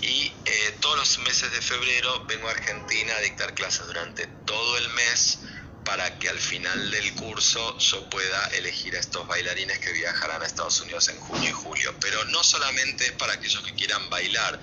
[0.00, 4.78] y eh, todos los meses de febrero vengo a Argentina a dictar clases durante todo
[4.78, 5.40] el mes
[5.86, 10.46] para que al final del curso yo pueda elegir a estos bailarines que viajarán a
[10.46, 11.94] Estados Unidos en junio y julio.
[12.00, 14.60] Pero no solamente para aquellos que quieran bailar.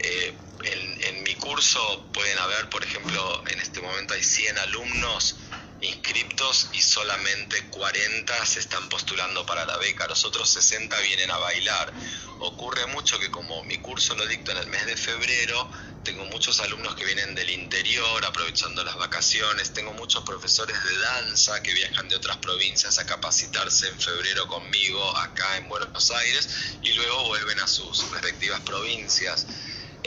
[0.00, 5.36] Eh, en, en, mi curso pueden haber, por ejemplo, en este momento hay 100 alumnos
[5.80, 11.38] inscriptos y solamente 40 se están postulando para la beca, los otros 60 vienen a
[11.38, 11.92] bailar.
[12.38, 15.70] Ocurre mucho que como mi curso lo dicto en el mes de febrero,
[16.02, 21.62] tengo muchos alumnos que vienen del interior aprovechando las vacaciones, tengo muchos profesores de danza
[21.62, 26.48] que viajan de otras provincias a capacitarse en febrero conmigo acá en Buenos Aires
[26.82, 29.46] y luego vuelven a sus respectivas provincias.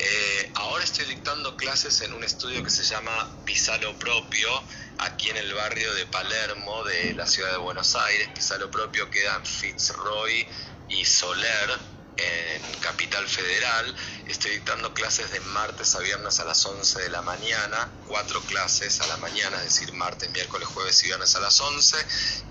[0.01, 3.11] Eh, ahora estoy dictando clases en un estudio que se llama
[3.43, 4.49] Pisalo Propio,
[4.99, 8.29] aquí en el barrio de Palermo, de la ciudad de Buenos Aires.
[8.33, 10.47] Pisalo Propio queda en Fitzroy
[10.87, 11.77] y Soler,
[12.19, 13.95] en Capital Federal.
[14.27, 19.01] Estoy dictando clases de martes a viernes a las 11 de la mañana, cuatro clases
[19.01, 21.97] a la mañana, es decir, martes, miércoles, jueves y viernes a las 11,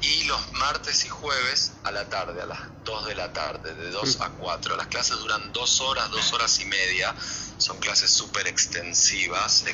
[0.01, 3.91] y los martes y jueves a la tarde, a las 2 de la tarde, de
[3.91, 4.77] 2 a 4.
[4.77, 7.15] Las clases duran dos horas, dos horas y media,
[7.59, 9.65] son clases súper extensivas,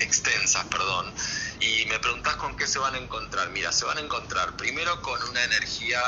[0.00, 1.12] extensas, perdón.
[1.60, 3.50] Y me preguntás con qué se van a encontrar.
[3.50, 6.00] Mira, se van a encontrar primero con una energía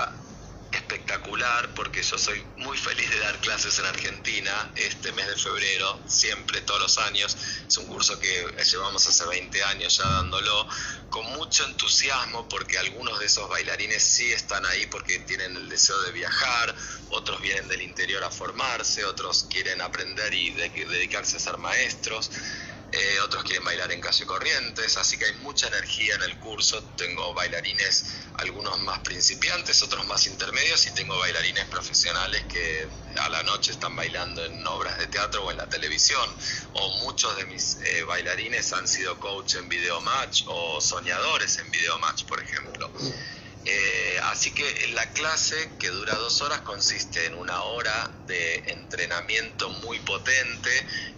[0.85, 6.03] espectacular porque yo soy muy feliz de dar clases en Argentina este mes de febrero,
[6.07, 7.37] siempre, todos los años.
[7.67, 10.69] Es un curso que llevamos hace 20 años ya dándolo,
[11.09, 15.99] con mucho entusiasmo porque algunos de esos bailarines sí están ahí porque tienen el deseo
[16.03, 16.75] de viajar,
[17.09, 22.31] otros vienen del interior a formarse, otros quieren aprender y dedicarse a ser maestros.
[22.97, 26.81] Eh, otros quieren bailar en calle Corrientes, así que hay mucha energía en el curso.
[26.97, 32.87] Tengo bailarines, algunos más principiantes, otros más intermedios, y tengo bailarines profesionales que
[33.19, 36.31] a la noche están bailando en obras de teatro o en la televisión.
[36.75, 41.69] O muchos de mis eh, bailarines han sido coach en video match o soñadores en
[41.73, 42.93] video match, por ejemplo.
[43.67, 49.71] Eh, así que la clase, que dura dos horas, consiste en una hora de entrenamiento
[49.71, 50.71] muy potente,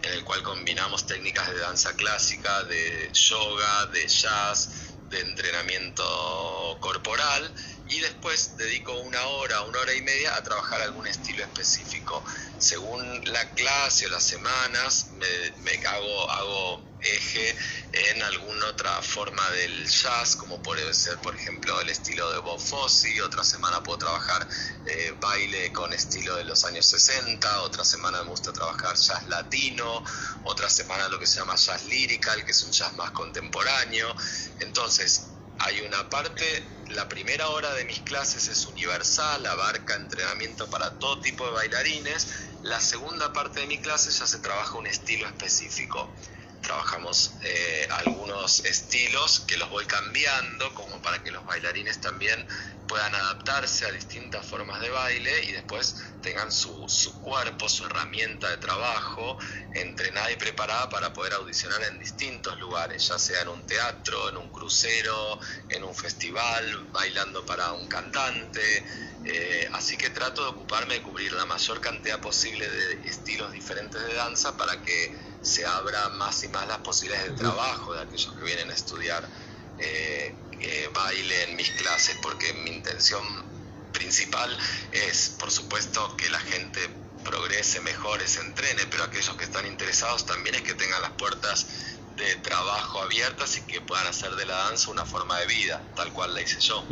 [0.02, 4.70] en el cual combinamos técnicas de danza clásica, de yoga, de jazz,
[5.08, 7.52] de entrenamiento corporal
[7.88, 12.24] y después dedico una hora, una hora y media a trabajar algún estilo específico.
[12.58, 17.54] Según la clase o las semanas, me, hago, hago eje
[17.92, 22.58] en alguna otra forma del jazz, como puede ser, por ejemplo, el estilo de Bob
[22.58, 23.22] Fosse.
[23.22, 24.48] Otra semana puedo trabajar
[24.86, 27.60] eh, baile con estilo de los años 60.
[27.62, 30.02] Otra semana me gusta trabajar jazz latino.
[30.42, 34.12] Otra semana lo que se llama jazz lyrical, que es un jazz más contemporáneo.
[34.58, 36.44] Entonces, hay una parte,
[36.88, 42.28] la primera hora de mis clases es universal, abarca entrenamiento para todo tipo de bailarines.
[42.62, 46.14] La segunda parte de mi clase ya se trabaja un estilo específico.
[46.60, 52.46] Trabajamos eh, algunos estilos que los voy cambiando como para que los bailarines también
[52.86, 58.48] puedan adaptarse a distintas formas de baile y después tengan su, su cuerpo, su herramienta
[58.50, 59.38] de trabajo
[59.74, 64.36] entrenada y preparada para poder audicionar en distintos lugares, ya sea en un teatro, en
[64.36, 68.84] un crucero, en un festival, bailando para un cantante.
[69.24, 74.00] Eh, así que trato de ocuparme de cubrir la mayor cantidad posible de estilos diferentes
[74.00, 78.32] de danza para que se abra más y más las posibilidades de trabajo de aquellos
[78.34, 79.28] que vienen a estudiar
[79.78, 83.22] eh, eh, baile en mis clases, porque mi intención
[83.92, 84.56] principal
[84.92, 86.80] es, por supuesto, que la gente
[87.24, 91.66] progrese, mejore, se entrene, pero aquellos que están interesados también es que tengan las puertas
[92.16, 96.12] de trabajo abiertas y que puedan hacer de la danza una forma de vida, tal
[96.12, 96.84] cual la hice yo.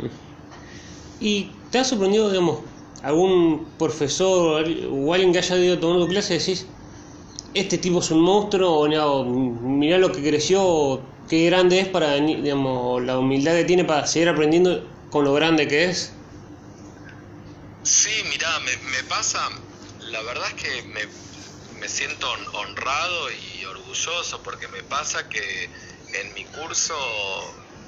[1.19, 2.65] ¿Y te ha sorprendido, digamos,
[3.01, 6.65] algún profesor o alguien que haya ido tomando clase decís,
[7.55, 13.01] este tipo es un monstruo, o mirá lo que creció, qué grande es para, digamos,
[13.01, 16.11] la humildad que tiene para seguir aprendiendo con lo grande que es.
[17.83, 19.39] Sí, mirá, me, pasa,
[20.11, 21.01] la verdad es que me,
[21.79, 25.69] me siento honrado y orgulloso porque me pasa que
[26.21, 26.93] en mi curso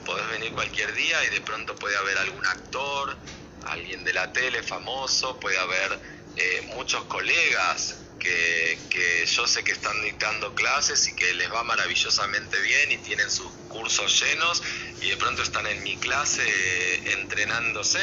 [0.06, 3.18] podés venir cualquier día y de pronto puede haber algún actor,
[3.64, 6.00] alguien de la tele famoso, puede haber
[6.38, 12.60] eh, muchos colegas que, yo sé que están dictando clases y que les va maravillosamente
[12.62, 14.62] bien y tienen sus cursos llenos
[15.02, 18.00] y de pronto están en mi clase eh, entrenándose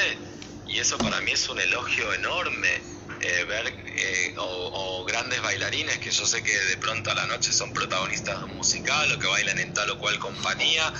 [0.66, 2.94] y eso para mí es un elogio enorme.
[3.20, 7.52] Eh, ver eh, o, grandes bailarines que yo sé que de pronto a la noche
[7.52, 10.92] son protagonistas de un musical o que bailan en tal o cual compañía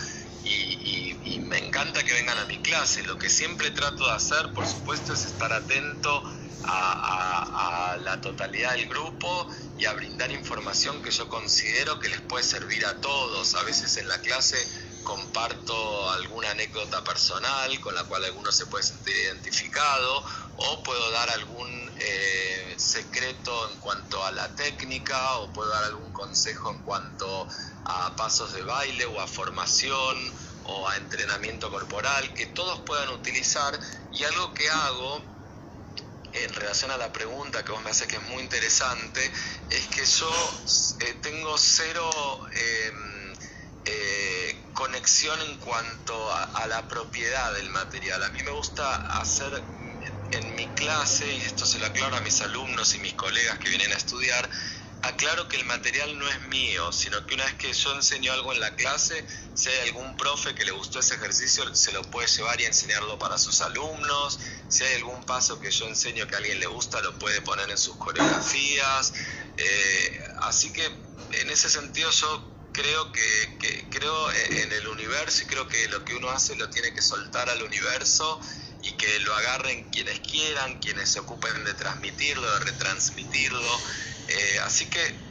[0.42, 3.02] y, y me encanta que vengan a mi clase.
[3.02, 6.22] Lo que siempre trato de hacer, por supuesto, es estar atento
[6.66, 9.48] a, la totalidad del grupo
[9.78, 13.54] y a brindar información que yo considero que les puede servir a todos.
[13.54, 14.56] A veces en la clase
[15.04, 20.24] comparto alguna anécdota personal con la cual alguno se puede sentir identificado
[20.56, 26.10] o puedo dar algún eh, secreto en cuanto a la técnica o puedo dar algún
[26.12, 27.48] consejo en cuanto
[27.84, 30.34] a pasos de baile o a formación
[30.64, 33.78] o a entrenamiento corporal que todos puedan utilizar
[34.10, 35.33] y algo que hago
[36.34, 39.32] en relación a la pregunta que vos me haces que es muy interesante,
[39.70, 40.54] es que yo
[41.00, 42.10] eh, tengo cero
[42.52, 43.34] em,
[43.84, 48.22] eh, conexión en cuanto a, la propiedad del material.
[48.24, 49.62] A mí me gusta hacer
[50.32, 53.68] en mi clase, y esto se lo aclaro a mis alumnos y mis colegas que
[53.68, 54.50] vienen a estudiar,
[55.08, 58.52] aclaro que el material no es mío, sino que una vez que yo enseño algo
[58.52, 59.24] en la clase,
[59.54, 63.18] si hay algún profe que le gustó ese ejercicio, se lo puede llevar y enseñarlo
[63.18, 64.38] para sus alumnos.
[64.68, 67.70] Si hay algún paso que yo enseño que a alguien le gusta, lo puede poner
[67.70, 69.12] en sus coreografías.
[69.56, 75.68] Eh, así que en ese sentido yo creo que, creo en el universo y creo
[75.68, 78.40] que lo que uno hace lo tiene que soltar al universo
[78.82, 83.80] y que lo agarren quienes quieran, quienes se ocupen de transmitirlo, de retransmitirlo.
[84.26, 85.24] Eh, así que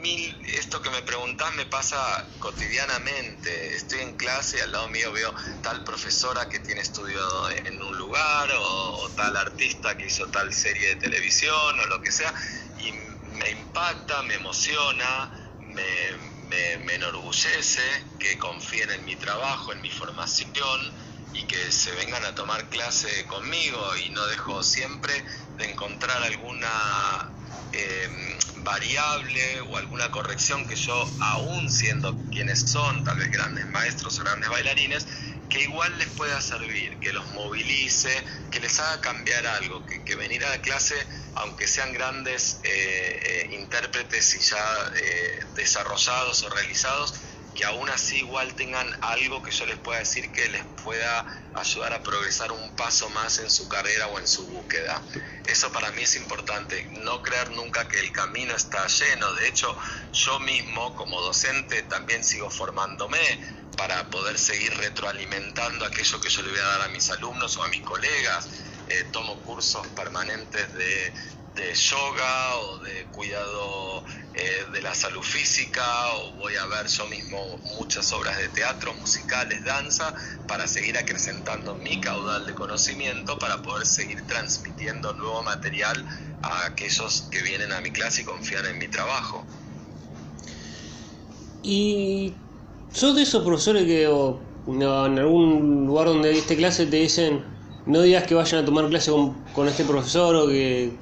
[0.00, 1.98] mil, esto que me preguntás me pasa
[2.38, 3.74] cotidianamente.
[3.74, 7.20] Estoy en clase y al lado mío veo tal profesora que tiene estudio
[7.66, 12.10] en un lugar o, tal artista que hizo tal serie de televisión o lo que
[12.10, 12.32] sea
[12.78, 17.82] y me impacta, me emociona, me, me enorgullece
[18.18, 20.94] que confíen en mi trabajo, en mi formación
[21.32, 25.12] y que se vengan a tomar clase conmigo y no dejo siempre
[25.58, 26.68] de encontrar alguna
[27.72, 34.18] eh, variable o alguna corrección que yo, aún siendo quienes son, tal vez grandes maestros
[34.18, 35.06] o grandes bailarines,
[35.48, 38.10] que igual les pueda servir, que los movilice,
[38.50, 40.94] que les haga cambiar algo, que, venir a la clase,
[41.34, 44.92] aunque sean grandes eh, eh, intérpretes y ya
[45.54, 47.14] desarrollados o realizados,
[47.54, 51.92] que aún así igual tengan algo que yo les pueda decir que les pueda ayudar
[51.92, 55.02] a progresar un paso más en su carrera o en su búsqueda.
[55.46, 59.76] Eso para mí es importante, no creer nunca que el camino está lleno, de hecho
[60.12, 63.18] yo mismo como docente también sigo formándome
[63.76, 67.62] para poder seguir retroalimentando aquello que yo le voy a dar a mis alumnos o
[67.64, 68.48] a mis colegas.
[68.88, 71.14] Eh, tomo cursos permanentes de
[71.54, 75.82] de yoga o de cuidado eh, de la salud física
[76.14, 80.14] o voy a ver yo mismo muchas obras de teatro, musicales, danza,
[80.46, 86.06] para seguir acrecentando mi caudal de conocimiento, para poder seguir transmitiendo nuevo material
[86.42, 89.44] a aquellos que vienen a mi clase y confían en mi trabajo.
[91.62, 92.32] Y
[92.92, 97.44] sos de esos profesores que en algún lugar donde diste clase te dicen
[97.86, 100.96] no digas que vayan a tomar clase con, con este profesor o que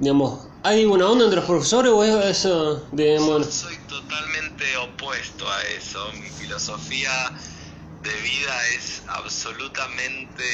[0.00, 3.18] digamos, ¿hay una onda entre los profesores o es eso de...
[3.18, 3.44] Bueno?
[3.44, 6.12] Soy totalmente opuesto a eso.
[6.14, 7.30] Mi filosofía
[8.02, 10.44] de vida es absolutamente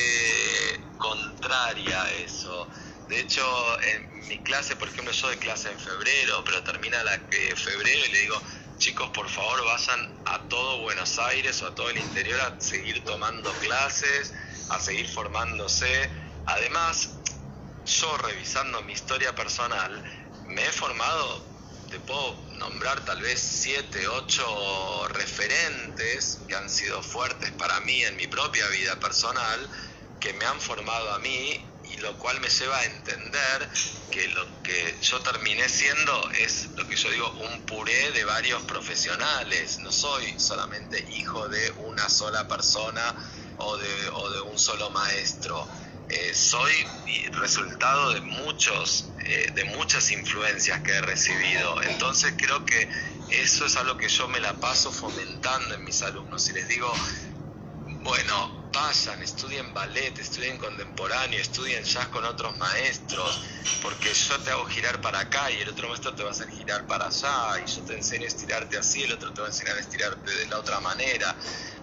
[0.99, 2.69] contraria a eso.
[3.09, 3.45] De hecho,
[3.83, 8.05] en mi clase, por ejemplo, yo de clase en febrero, pero termina la que febrero
[8.05, 8.43] y le digo,
[8.79, 13.05] chicos, por favor vayan a todo Buenos Aires o a todo el interior a seguir
[13.05, 14.35] tomando clases,
[14.71, 16.11] a seguir formándose.
[16.47, 17.16] Además,
[17.87, 20.05] yo revisando mi historia personal,
[20.45, 21.47] me he formado,
[21.89, 28.17] te puedo nombrar tal vez siete, ocho referentes que han sido fuertes para mí en
[28.17, 29.71] mi propia vida personal,
[30.21, 33.71] que me han formado a mí y lo cual me lleva a entender
[34.11, 38.63] que lo que yo terminé siendo es lo que yo digo un puré de varios
[38.63, 43.15] profesionales, no soy solamente hijo de una sola persona
[43.59, 45.69] o de, o de un solo maestro.
[46.09, 46.73] Eh, soy
[47.33, 51.83] resultado de muchos eh, de muchas influencias que he recibido.
[51.83, 52.89] Entonces creo que
[53.29, 56.49] eso es algo que yo me la paso fomentando en mis alumnos.
[56.49, 56.93] Y les digo
[58.03, 63.41] bueno vayan estudien ballet estudien contemporáneo estudien jazz con otros maestros
[63.81, 66.49] porque yo te hago girar para acá y el otro maestro te va a hacer
[66.51, 69.51] girar para allá y yo te enseño a estirarte así el otro te va a
[69.51, 71.37] enseñar a estirarte de la otra manera.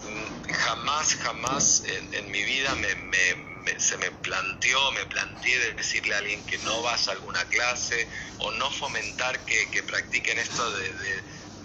[0.03, 6.19] Mm, jamás jamás en, mi vida me se me planteó, me planteé de decirle a
[6.19, 10.69] alguien que no vaya a alguna clase o no fomentar que, practiquen esto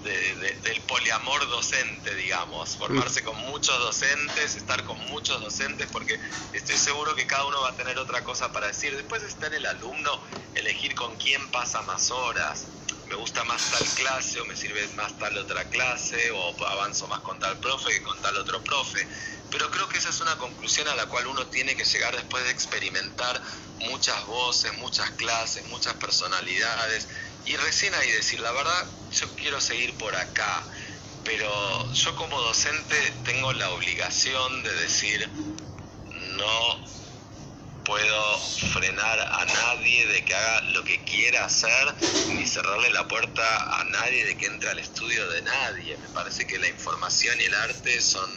[0.03, 6.19] del poliamor docente, digamos, formarse con muchos docentes, estar con muchos docentes, porque
[6.53, 8.95] estoy seguro que cada uno va a tener otra cosa para decir.
[8.95, 10.23] Después está en el alumno
[10.55, 12.69] elegir con quién pasa más horas.
[13.07, 17.21] Me gusta más tal clase o me sirve más tal otra clase o avanzo más
[17.21, 19.09] con tal profe que con tal otro profe
[19.51, 22.45] pero creo que esa es una conclusión a la cual uno tiene que llegar después
[22.45, 23.43] de experimentar
[23.81, 27.09] muchas voces, muchas clases, muchas personalidades
[27.45, 30.69] y recién ahí decir, la verdad, yo quiero seguir por acá,
[31.25, 35.31] pero yo como docente tengo la obligación de decir,
[36.37, 36.89] no
[37.85, 38.39] puedo
[38.73, 41.95] frenar a nadie de que haga lo que quiera hacer,
[42.29, 45.97] ni cerrarle la puerta a nadie de que entre al estudio de nadie.
[45.97, 48.31] Me parece que la información y el arte son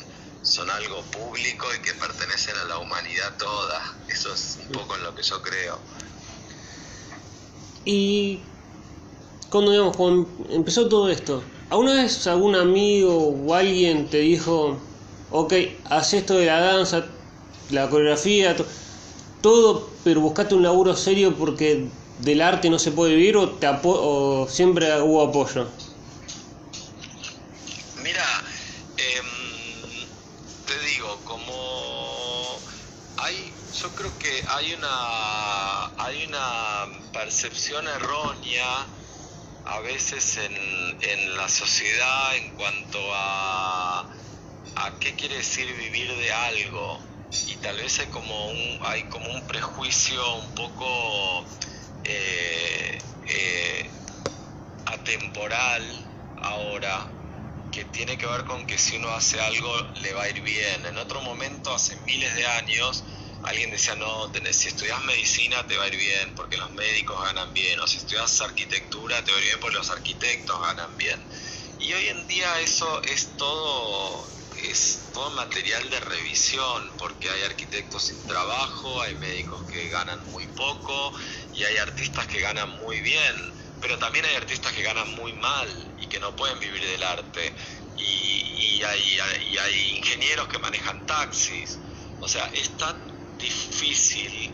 [0.44, 3.82] son algo público y que pertenecen a la humanidad toda.
[4.10, 5.80] Eso es un poco en lo que yo creo.
[7.86, 8.40] Y
[9.50, 14.80] cuando, digamos, cuando empezó todo esto, ¿alguna vez algún amigo o alguien te dijo,
[15.32, 15.54] ok,
[15.90, 17.06] haz esto de la danza,
[17.70, 18.56] la coreografía,
[19.42, 21.90] todo, pero buscate un laburo serio porque
[22.20, 25.68] del arte no se puede vivir o, te o siempre hubo apoyo?
[34.02, 38.88] creo que hay una, hay una percepción errónea
[39.66, 40.54] a veces en,
[41.02, 44.00] en la sociedad en cuanto a,
[44.76, 47.00] a qué quiere decir vivir de algo
[47.48, 51.46] y tal vez hay como un, hay como un prejuicio un poco
[52.04, 52.98] eh,
[53.28, 53.90] eh,
[54.86, 55.84] atemporal
[56.38, 57.08] ahora
[57.72, 60.86] que tiene que ver con que si uno hace algo le va a ir bien.
[60.88, 63.06] En otro momento, hace miles de años,
[63.44, 67.54] alguien decía, no, si estudias medicina te va a ir bien porque los médicos ganan
[67.54, 71.20] bien, o si estudias arquitectura te va a ir bien porque los arquitectos ganan bien.
[71.80, 74.28] Y hoy en día eso es todo,
[74.64, 80.46] es todo material de revisión, porque hay arquitectos sin trabajo, hay médicos que ganan muy
[80.48, 81.14] poco
[81.54, 85.94] y hay artistas que ganan muy bien, pero también hay artistas que ganan muy mal
[85.98, 87.56] y que no pueden vivir del arte.
[87.98, 89.20] Y, hay,
[89.52, 91.80] y hay ingenieros que manejan taxis.
[92.20, 93.11] O sea, es tan
[93.42, 94.54] difícil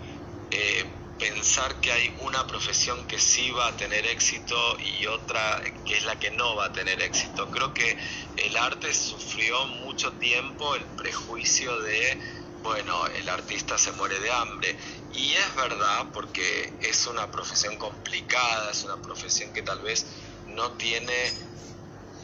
[0.50, 0.86] eh,
[1.20, 6.04] pensar que hay una profesión que sí va a tener éxito y otra que es
[6.06, 7.50] la que no va a tener éxito.
[7.52, 7.98] Creo que
[8.38, 12.20] el arte sufrió mucho tiempo el prejuicio de,
[12.62, 14.78] bueno, el artista se muere de hambre.
[15.12, 20.06] Y es verdad porque es una profesión complicada, es una profesión que tal vez
[20.46, 21.34] no tiene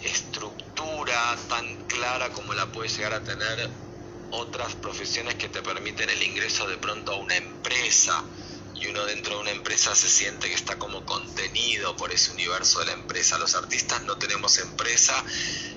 [0.04, 3.83] estructura tan clara como la puede llegar a tener
[4.34, 8.24] otras profesiones que te permiten el ingreso de pronto a una empresa
[8.74, 12.80] y uno dentro de una empresa se siente que está como contenido por ese universo
[12.80, 13.38] de la empresa.
[13.38, 15.24] Los artistas no tenemos empresa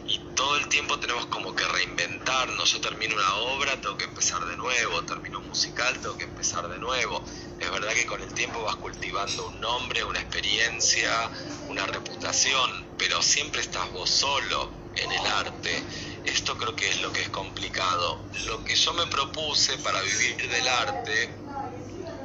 [0.06, 2.72] y todo el tiempo tenemos como que reinventarnos.
[2.72, 6.66] Yo termino una obra, tengo que empezar de nuevo, termino un musical, tengo que empezar
[6.68, 7.22] de nuevo.
[7.60, 11.30] Es verdad que con el tiempo vas cultivando un nombre, una experiencia,
[11.68, 15.82] una reputación, pero siempre estás vos solo en el arte
[16.26, 18.28] esto creo que es lo que es complicado.
[18.46, 21.30] Lo que yo me propuse para vivir del arte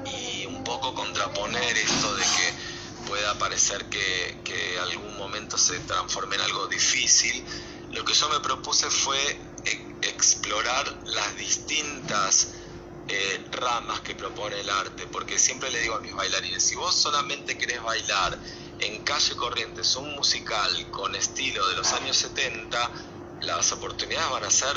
[0.04, 2.54] y un poco contraponer esto de que
[3.08, 7.46] pueda parecer que, que algún momento se transforme en algo difícil,
[7.92, 9.20] lo que yo me propuse fue
[9.66, 12.54] e, explorar las distintas
[13.08, 16.96] eh, ramas que propone el arte, porque siempre le digo a mis bailarines, si vos
[16.96, 18.40] solamente querés bailar
[18.80, 22.92] en Calle Corrientes un musical con estilo de los años 70,
[23.42, 24.76] las oportunidades van a ser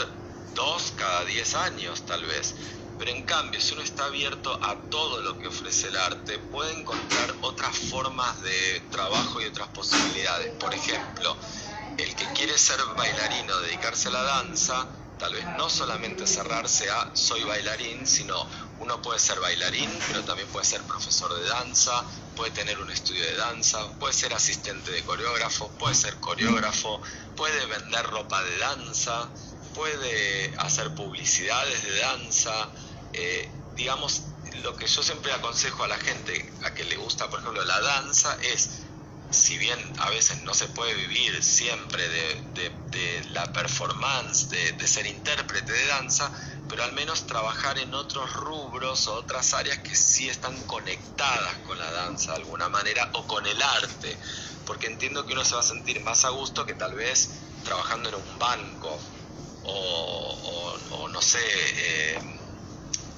[0.54, 2.54] dos cada diez años tal vez.
[2.98, 6.78] Pero en cambio, si uno está abierto a todo lo que ofrece el arte, puede
[6.78, 10.52] encontrar otras formas de trabajo y otras posibilidades.
[10.52, 11.36] Por ejemplo,
[11.98, 14.86] el que quiere ser bailarín o dedicarse a la danza,
[15.18, 18.46] tal vez no solamente cerrarse a soy bailarín, sino
[18.78, 22.04] uno puede ser bailarín, pero también puede ser profesor de danza,
[22.34, 27.00] puede tener un estudio de danza, puede ser asistente de coreógrafo, puede ser coreógrafo,
[27.36, 29.28] puede vender ropa de danza,
[29.74, 32.68] puede hacer publicidades de danza,
[33.12, 34.22] eh, digamos,
[34.62, 37.80] lo que yo siempre aconsejo a la gente a que le gusta, por ejemplo, la
[37.80, 38.82] danza es,
[39.30, 45.72] si bien a veces no se puede vivir siempre de, la performance, de, ser intérprete
[45.72, 46.30] de danza,
[46.68, 51.78] pero al menos trabajar en otros rubros o otras áreas que sí están conectadas con
[51.78, 54.16] la danza de alguna manera o con el arte,
[54.66, 57.30] porque entiendo que uno se va a sentir más a gusto que tal vez
[57.64, 58.98] trabajando en un banco
[59.66, 62.18] o, no sé, eh,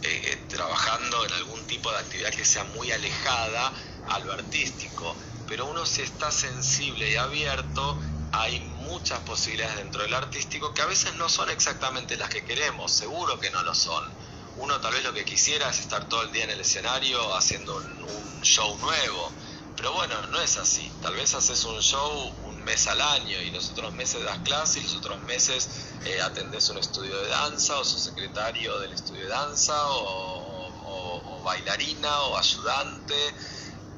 [0.02, 3.72] eh, trabajando en algún tipo de actividad que sea muy alejada
[4.08, 5.16] a lo artístico.
[5.48, 7.98] Pero uno si está sensible y abierto,
[8.32, 8.60] hay
[8.96, 13.38] muchas posibilidades dentro del artístico que a veces no son exactamente las que queremos, seguro
[13.38, 14.02] que no lo son.
[14.56, 17.76] Uno tal vez lo que quisiera es estar todo el día en el escenario haciendo
[17.76, 19.32] un, show nuevo,
[19.76, 20.90] pero bueno, no es así.
[21.02, 24.78] Tal vez haces un show un mes al año y los otros meses das clase
[24.80, 25.68] y los otros meses
[26.04, 32.20] eh, atendés un estudio de danza o sos secretario del estudio de danza o bailarina
[32.22, 33.34] o ayudante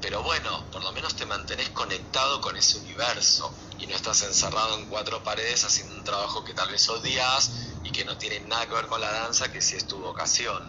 [0.01, 4.77] pero bueno, por lo menos te mantenés conectado con ese universo y no estás encerrado
[4.77, 7.51] en cuatro paredes haciendo un trabajo que tal vez odias
[7.83, 10.61] y que no tiene nada que ver con la danza, que sí es tu vocación.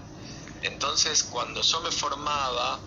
[0.63, 2.81] Entonces, cuando yo me formaba,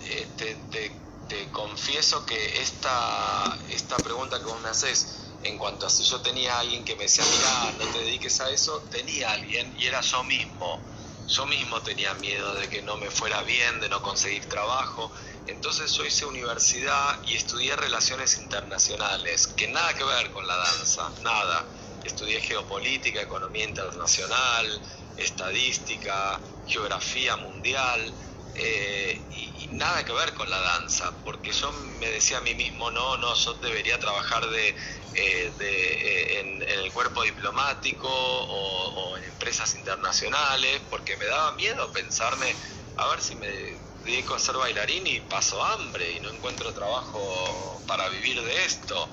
[0.00, 5.08] eh, te, confieso que esta, esta pregunta que vos me haces,
[5.42, 8.40] en cuanto a si yo tenía a alguien que me decía, mira, no te dediques
[8.40, 10.84] a eso, tenía alguien y era yo mismo.
[11.26, 15.12] Yo mismo tenía miedo de que no me fuera bien, de no conseguir trabajo
[15.48, 21.10] entonces yo hice universidad y estudié relaciones internacionales, que nada que ver con la danza,
[21.22, 21.64] nada.
[22.04, 24.80] Estudié geopolítica, economía internacional,
[25.16, 28.14] estadística, geografía mundial,
[28.54, 32.90] eh, y, nada que ver con la danza, porque yo me decía a mí mismo,
[32.90, 34.68] no, no, yo debería trabajar de,
[35.14, 42.54] eh, eh, en, el cuerpo diplomático o en empresas internacionales, porque me daba miedo pensarme,
[42.96, 47.82] a ver si me dedico a ser bailarín y paso hambre y no encuentro trabajo
[47.86, 49.10] para vivir de esto.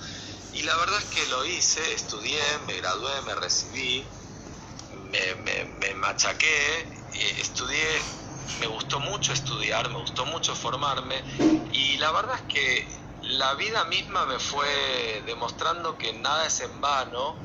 [0.54, 4.08] Y la verdad es que lo hice, estudié, me gradué, me recibí,
[4.92, 6.88] me, me, machaqué,
[7.40, 7.88] estudié,
[8.60, 11.22] me gustó mucho estudiar, me gustó mucho formarme
[11.74, 12.88] y la verdad es que
[13.22, 17.38] la vida misma me fue demostrando que nada es en vano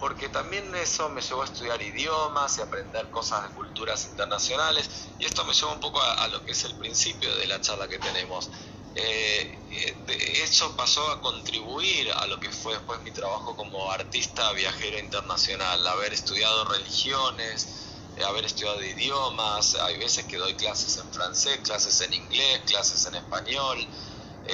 [0.00, 4.88] porque también eso me llevó a estudiar idiomas y aprender cosas de culturas internacionales,
[5.18, 7.86] y esto me llevó un poco a, lo que es el principio de la charla
[7.86, 8.50] que tenemos.
[8.94, 14.50] Eh, eh, eso pasó a contribuir a lo que fue después mi trabajo como artista
[14.52, 17.68] viajero internacional, haber estudiado religiones,
[18.16, 23.04] eh, haber estudiado idiomas, hay veces que doy clases en francés, clases en inglés, clases
[23.06, 23.86] en español,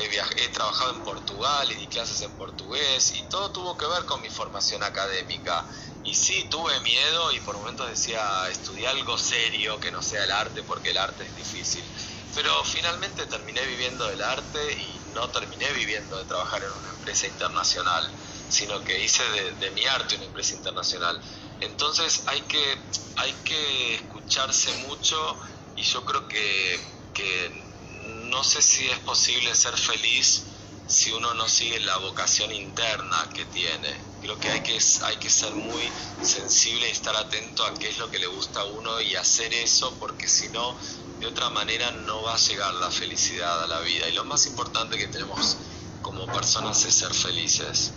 [0.05, 4.21] he, trabajado en Portugal y di clases en portugués y todo tuvo que ver con
[4.21, 5.67] mi formación académica.
[6.05, 10.31] Y sí, tuve miedo y por momentos decía, estudiar algo serio que no sea el
[10.31, 11.85] arte porque el arte es difícil.
[12.35, 17.27] Pero finalmente terminé viviendo del arte y no terminé viviendo de trabajar en una empresa
[17.27, 18.15] internacional,
[18.49, 19.23] sino que hice
[19.59, 21.19] de, mi arte una empresa internacional.
[21.61, 22.79] Entonces hay que,
[23.17, 25.39] hay que escucharse mucho
[25.75, 26.97] y yo creo que
[28.31, 30.45] no sé si es posible ser feliz
[30.87, 33.89] si uno no sigue la vocación interna que tiene.
[34.23, 35.83] Creo que hay que, hay que ser muy
[36.23, 39.53] sensible y estar atento a qué es lo que le gusta a uno y hacer
[39.53, 40.75] eso, porque si no,
[41.21, 44.09] de otra manera no va a llegar la felicidad a la vida.
[44.09, 45.57] Y lo más importante que tenemos
[46.03, 47.93] como personas es ser felices.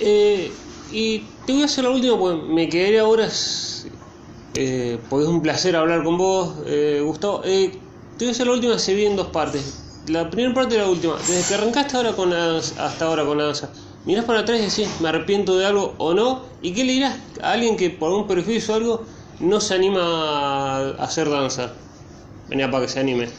[0.00, 0.50] Eh,
[0.92, 3.30] y te voy a hacer la última, porque me quedaría ahora,
[4.54, 7.42] eh, porque es un placer hablar con vos, eh, Gustavo.
[7.44, 7.89] Eh,
[8.20, 9.62] te voy a la última, se vi en dos partes.
[10.08, 11.16] La primera parte y la última.
[11.16, 13.70] Desde que arrancaste ahora con hasta ahora con la danza,
[14.04, 16.44] mirás para atrás y decís, me arrepiento de algo o no.
[16.60, 19.06] ¿Y qué le dirás a alguien que por un perjuicio o algo
[19.38, 21.72] no se anima a hacer danza?
[22.48, 23.30] Venía para que se anime.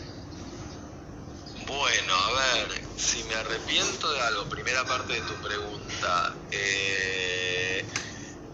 [2.10, 2.68] a ver,
[2.98, 6.34] si me arrepiento de algo, primera parte de tu pregunta.
[6.50, 7.86] Eh,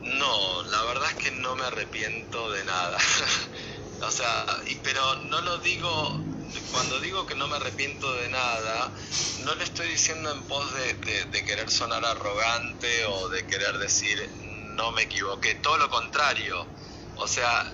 [0.02, 2.98] no, la verdad es que no me arrepiento de nada.
[4.02, 4.46] o sea,
[4.84, 6.24] pero no lo digo,
[6.72, 8.94] cuando digo que no me arrepiento de nada,
[9.38, 14.30] no le estoy diciendo en pos de, querer sonar arrogante o de querer decir
[14.76, 16.68] no me equivoqué, todo lo contrario.
[17.16, 17.66] O sea,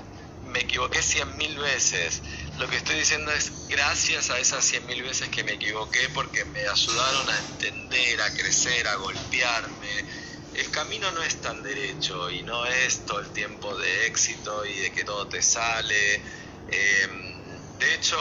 [0.43, 2.21] me equivoqué cien mil veces.
[2.57, 6.45] Lo que estoy diciendo es gracias a esas cien mil veces que me equivoqué porque
[6.45, 10.05] me ayudaron a entender, a crecer, a golpearme.
[10.53, 14.79] El camino no es tan derecho y no es todo el tiempo de éxito y
[14.79, 16.23] de que todo te sale.
[16.67, 18.17] Em, de hecho,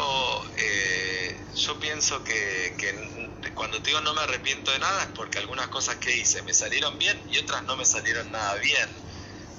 [0.56, 5.38] eh, yo pienso que, que cuando te digo no me arrepiento de nada es porque
[5.38, 9.02] algunas cosas que hice me salieron bien y otras no me salieron nada bien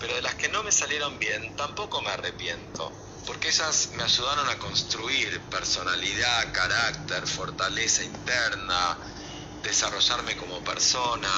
[0.04, 2.94] pero de las que no me salieron bien tampoco me arrepiento,
[3.26, 9.00] porque ellas me ayudaron a construir personalidad, carácter, fortaleza interna,
[9.62, 11.30] desarrollarme como persona.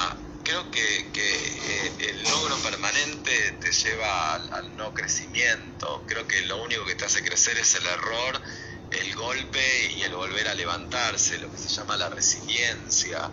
[0.46, 6.04] Creo que, eh, el logro permanente te lleva al, no crecimiento.
[6.06, 8.40] Creo que lo único que te hace crecer es el error,
[8.88, 13.28] el golpe y el volver a levantarse, lo que se llama la resiliencia.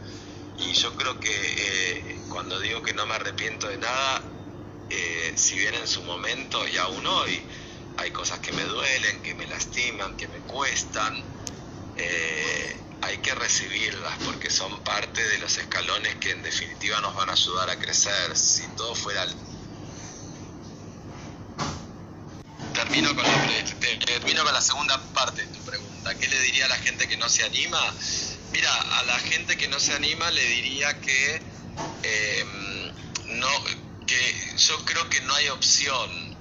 [0.55, 4.33] Y yo creo que eh, cuando digo que no me arrepiento de nada,
[4.89, 7.47] eh, si bien en su momento y aún hoy
[7.97, 11.13] hay cosas que me duelen, que me lastiman, que me cuestan,
[13.03, 17.33] hay que recibirlas porque son parte de los escalones que en definitiva nos van a
[17.33, 18.35] ayudar a crecer.
[18.35, 19.27] Si todo fuera...
[22.73, 23.23] Termino con,
[24.53, 26.15] la, segunda parte de tu pregunta.
[26.15, 27.79] ¿Qué le diría a la gente que no se anima?
[28.51, 31.41] Mira, a la gente que no se anima le diría que
[32.03, 32.45] eh,
[33.25, 33.47] no
[34.05, 36.37] que yo creo que no hay opción,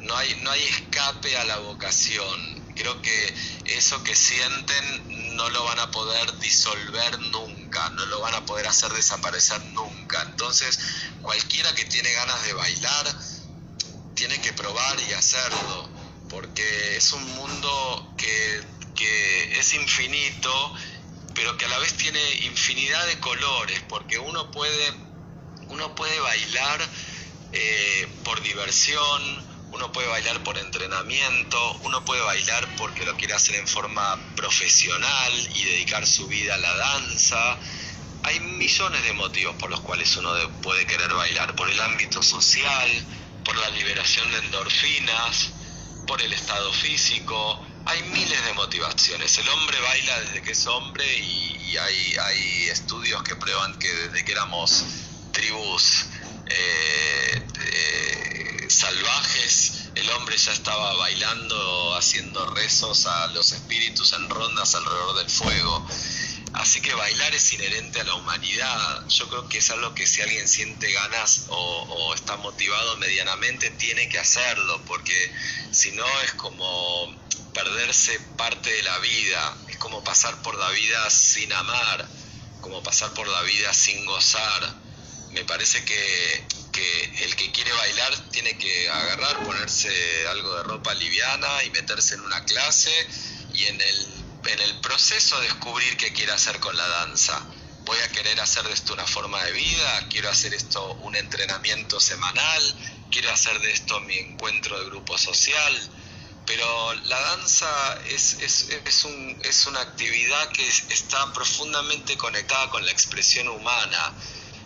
[0.00, 2.62] no hay, no hay escape a la vocación.
[2.74, 3.34] Creo que
[3.66, 8.66] eso que sienten no lo van a poder disolver nunca, no lo van a poder
[8.66, 10.22] hacer desaparecer nunca.
[10.22, 10.78] Entonces,
[11.20, 13.16] cualquiera que tiene ganas de bailar,
[14.14, 15.90] tiene que probar y hacerlo,
[16.28, 18.62] porque es un mundo que,
[18.94, 20.74] que es infinito,
[21.34, 25.12] pero que a la vez tiene infinidad de colores, porque uno puede
[25.68, 26.80] uno puede bailar
[27.52, 33.56] eh, por diversión, uno puede bailar por entrenamiento, uno puede bailar porque lo quiere hacer
[33.56, 37.58] en forma profesional y dedicar su vida a la danza.
[38.24, 42.90] Hay millones de motivos por los cuales uno puede querer bailar, por el ámbito social,
[43.44, 45.50] por la liberación de endorfinas,
[46.06, 47.64] por el estado físico.
[47.86, 49.36] Hay miles de motivaciones.
[49.38, 54.32] El hombre baila desde que es hombre y, hay, estudios que prueban que desde que
[54.32, 54.84] éramos
[55.32, 56.04] tribus
[56.46, 58.21] eh, eh,
[58.72, 65.30] salvajes, el hombre ya estaba bailando, haciendo rezos a los espíritus en rondas alrededor del
[65.30, 65.86] fuego.
[66.54, 69.08] Así que bailar es inherente a la humanidad.
[69.08, 74.08] Yo creo que es algo que si alguien siente ganas o, está motivado medianamente, tiene
[74.08, 75.32] que hacerlo, porque
[75.70, 77.16] si no es como
[77.54, 82.08] perderse parte de la vida, es como pasar por la vida sin amar,
[82.60, 84.82] como pasar por la vida sin gozar
[85.32, 86.44] me parece que,
[86.80, 92.22] el que quiere bailar tiene que agarrar, ponerse algo de ropa liviana y meterse en
[92.22, 92.92] una clase
[93.54, 97.46] y en el, en el proceso descubrir qué quiere hacer con la danza.
[97.84, 102.00] Voy a querer hacer de esto una forma de vida, quiero hacer esto un entrenamiento
[102.00, 102.76] semanal,
[103.10, 105.90] quiero hacer de esto mi encuentro de grupo social,
[106.46, 112.84] pero la danza es, es, es, un, es una actividad que está profundamente conectada con
[112.84, 114.14] la expresión humana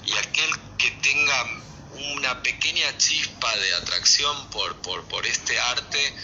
[0.04, 1.62] y aquel que tenga
[2.16, 6.14] una pequeña chispa de atracción por, por, este arte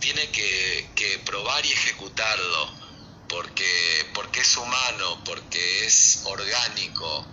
[0.00, 2.72] tiene que, probar y ejecutarlo,
[3.28, 7.26] porque, porque es humano, porque es orgánico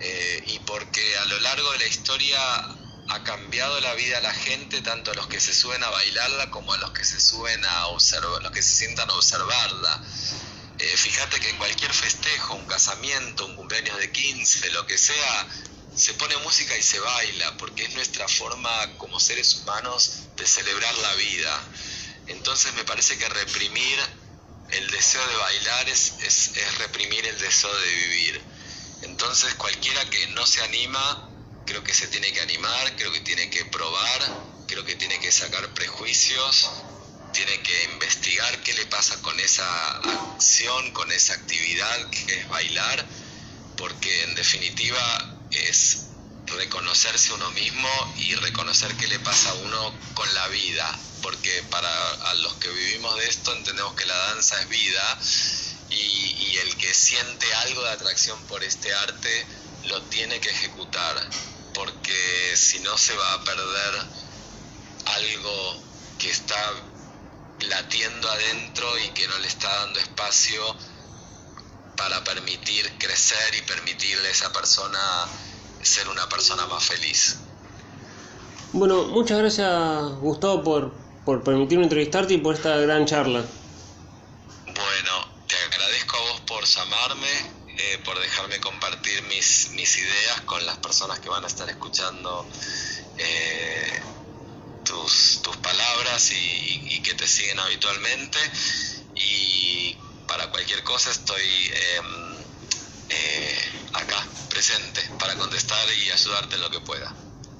[0.00, 2.38] eh, y porque a lo largo de la historia
[3.08, 6.50] ha cambiado la vida a la gente, tanto a los que se suben a bailarla
[6.50, 10.02] como a los que se suben a observar, los que se sientan a observarla.
[10.78, 15.48] Eh, fíjate que en cualquier festejo, un casamiento, un cumpleaños de 15, lo que sea,
[15.96, 20.96] se pone música y se baila, porque es nuestra forma como seres humanos de celebrar
[20.98, 21.64] la vida.
[22.26, 23.98] Entonces me parece que reprimir
[24.70, 28.44] el deseo de bailar es, es, es reprimir el deseo de vivir.
[29.02, 31.30] Entonces cualquiera que no se anima,
[31.64, 34.20] creo que se tiene que animar, creo que tiene que probar,
[34.66, 36.70] creo que tiene que sacar prejuicios
[37.36, 39.66] tiene que investigar qué le pasa con esa
[39.98, 43.06] acción, con esa actividad que es bailar,
[43.76, 45.35] porque en definitiva
[45.68, 46.06] es
[46.46, 47.88] reconocerse uno mismo
[48.18, 53.16] y reconocer qué le pasa a uno con la vida, porque para los que vivimos
[53.16, 55.18] de esto entendemos que la danza es vida
[55.90, 59.46] y, el que siente algo de atracción por este arte
[59.84, 61.30] lo tiene que ejecutar,
[61.74, 64.06] porque si no se va a perder
[65.04, 65.84] algo
[66.18, 66.72] que está
[67.60, 70.76] latiendo adentro y que no le está dando espacio
[71.96, 74.98] para permitir crecer y permitirle a esa persona
[75.82, 77.38] ser una persona más feliz.
[78.72, 79.70] Bueno, muchas gracias
[80.20, 80.92] Gustavo por,
[81.24, 83.44] por permitirme entrevistarte y por esta gran charla.
[84.66, 87.30] Bueno, te agradezco a vos por llamarme,
[87.78, 92.46] eh, por dejarme compartir mis, mis ideas con las personas que van a estar escuchando
[93.18, 94.02] eh,
[94.84, 98.38] tus, tus palabras y, que te siguen habitualmente.
[99.14, 99.96] Y
[100.26, 102.44] para cualquier cosa estoy em,
[103.08, 103.64] eh,
[103.94, 107.14] acá, presente, para contestar y ayudarte en lo que pueda.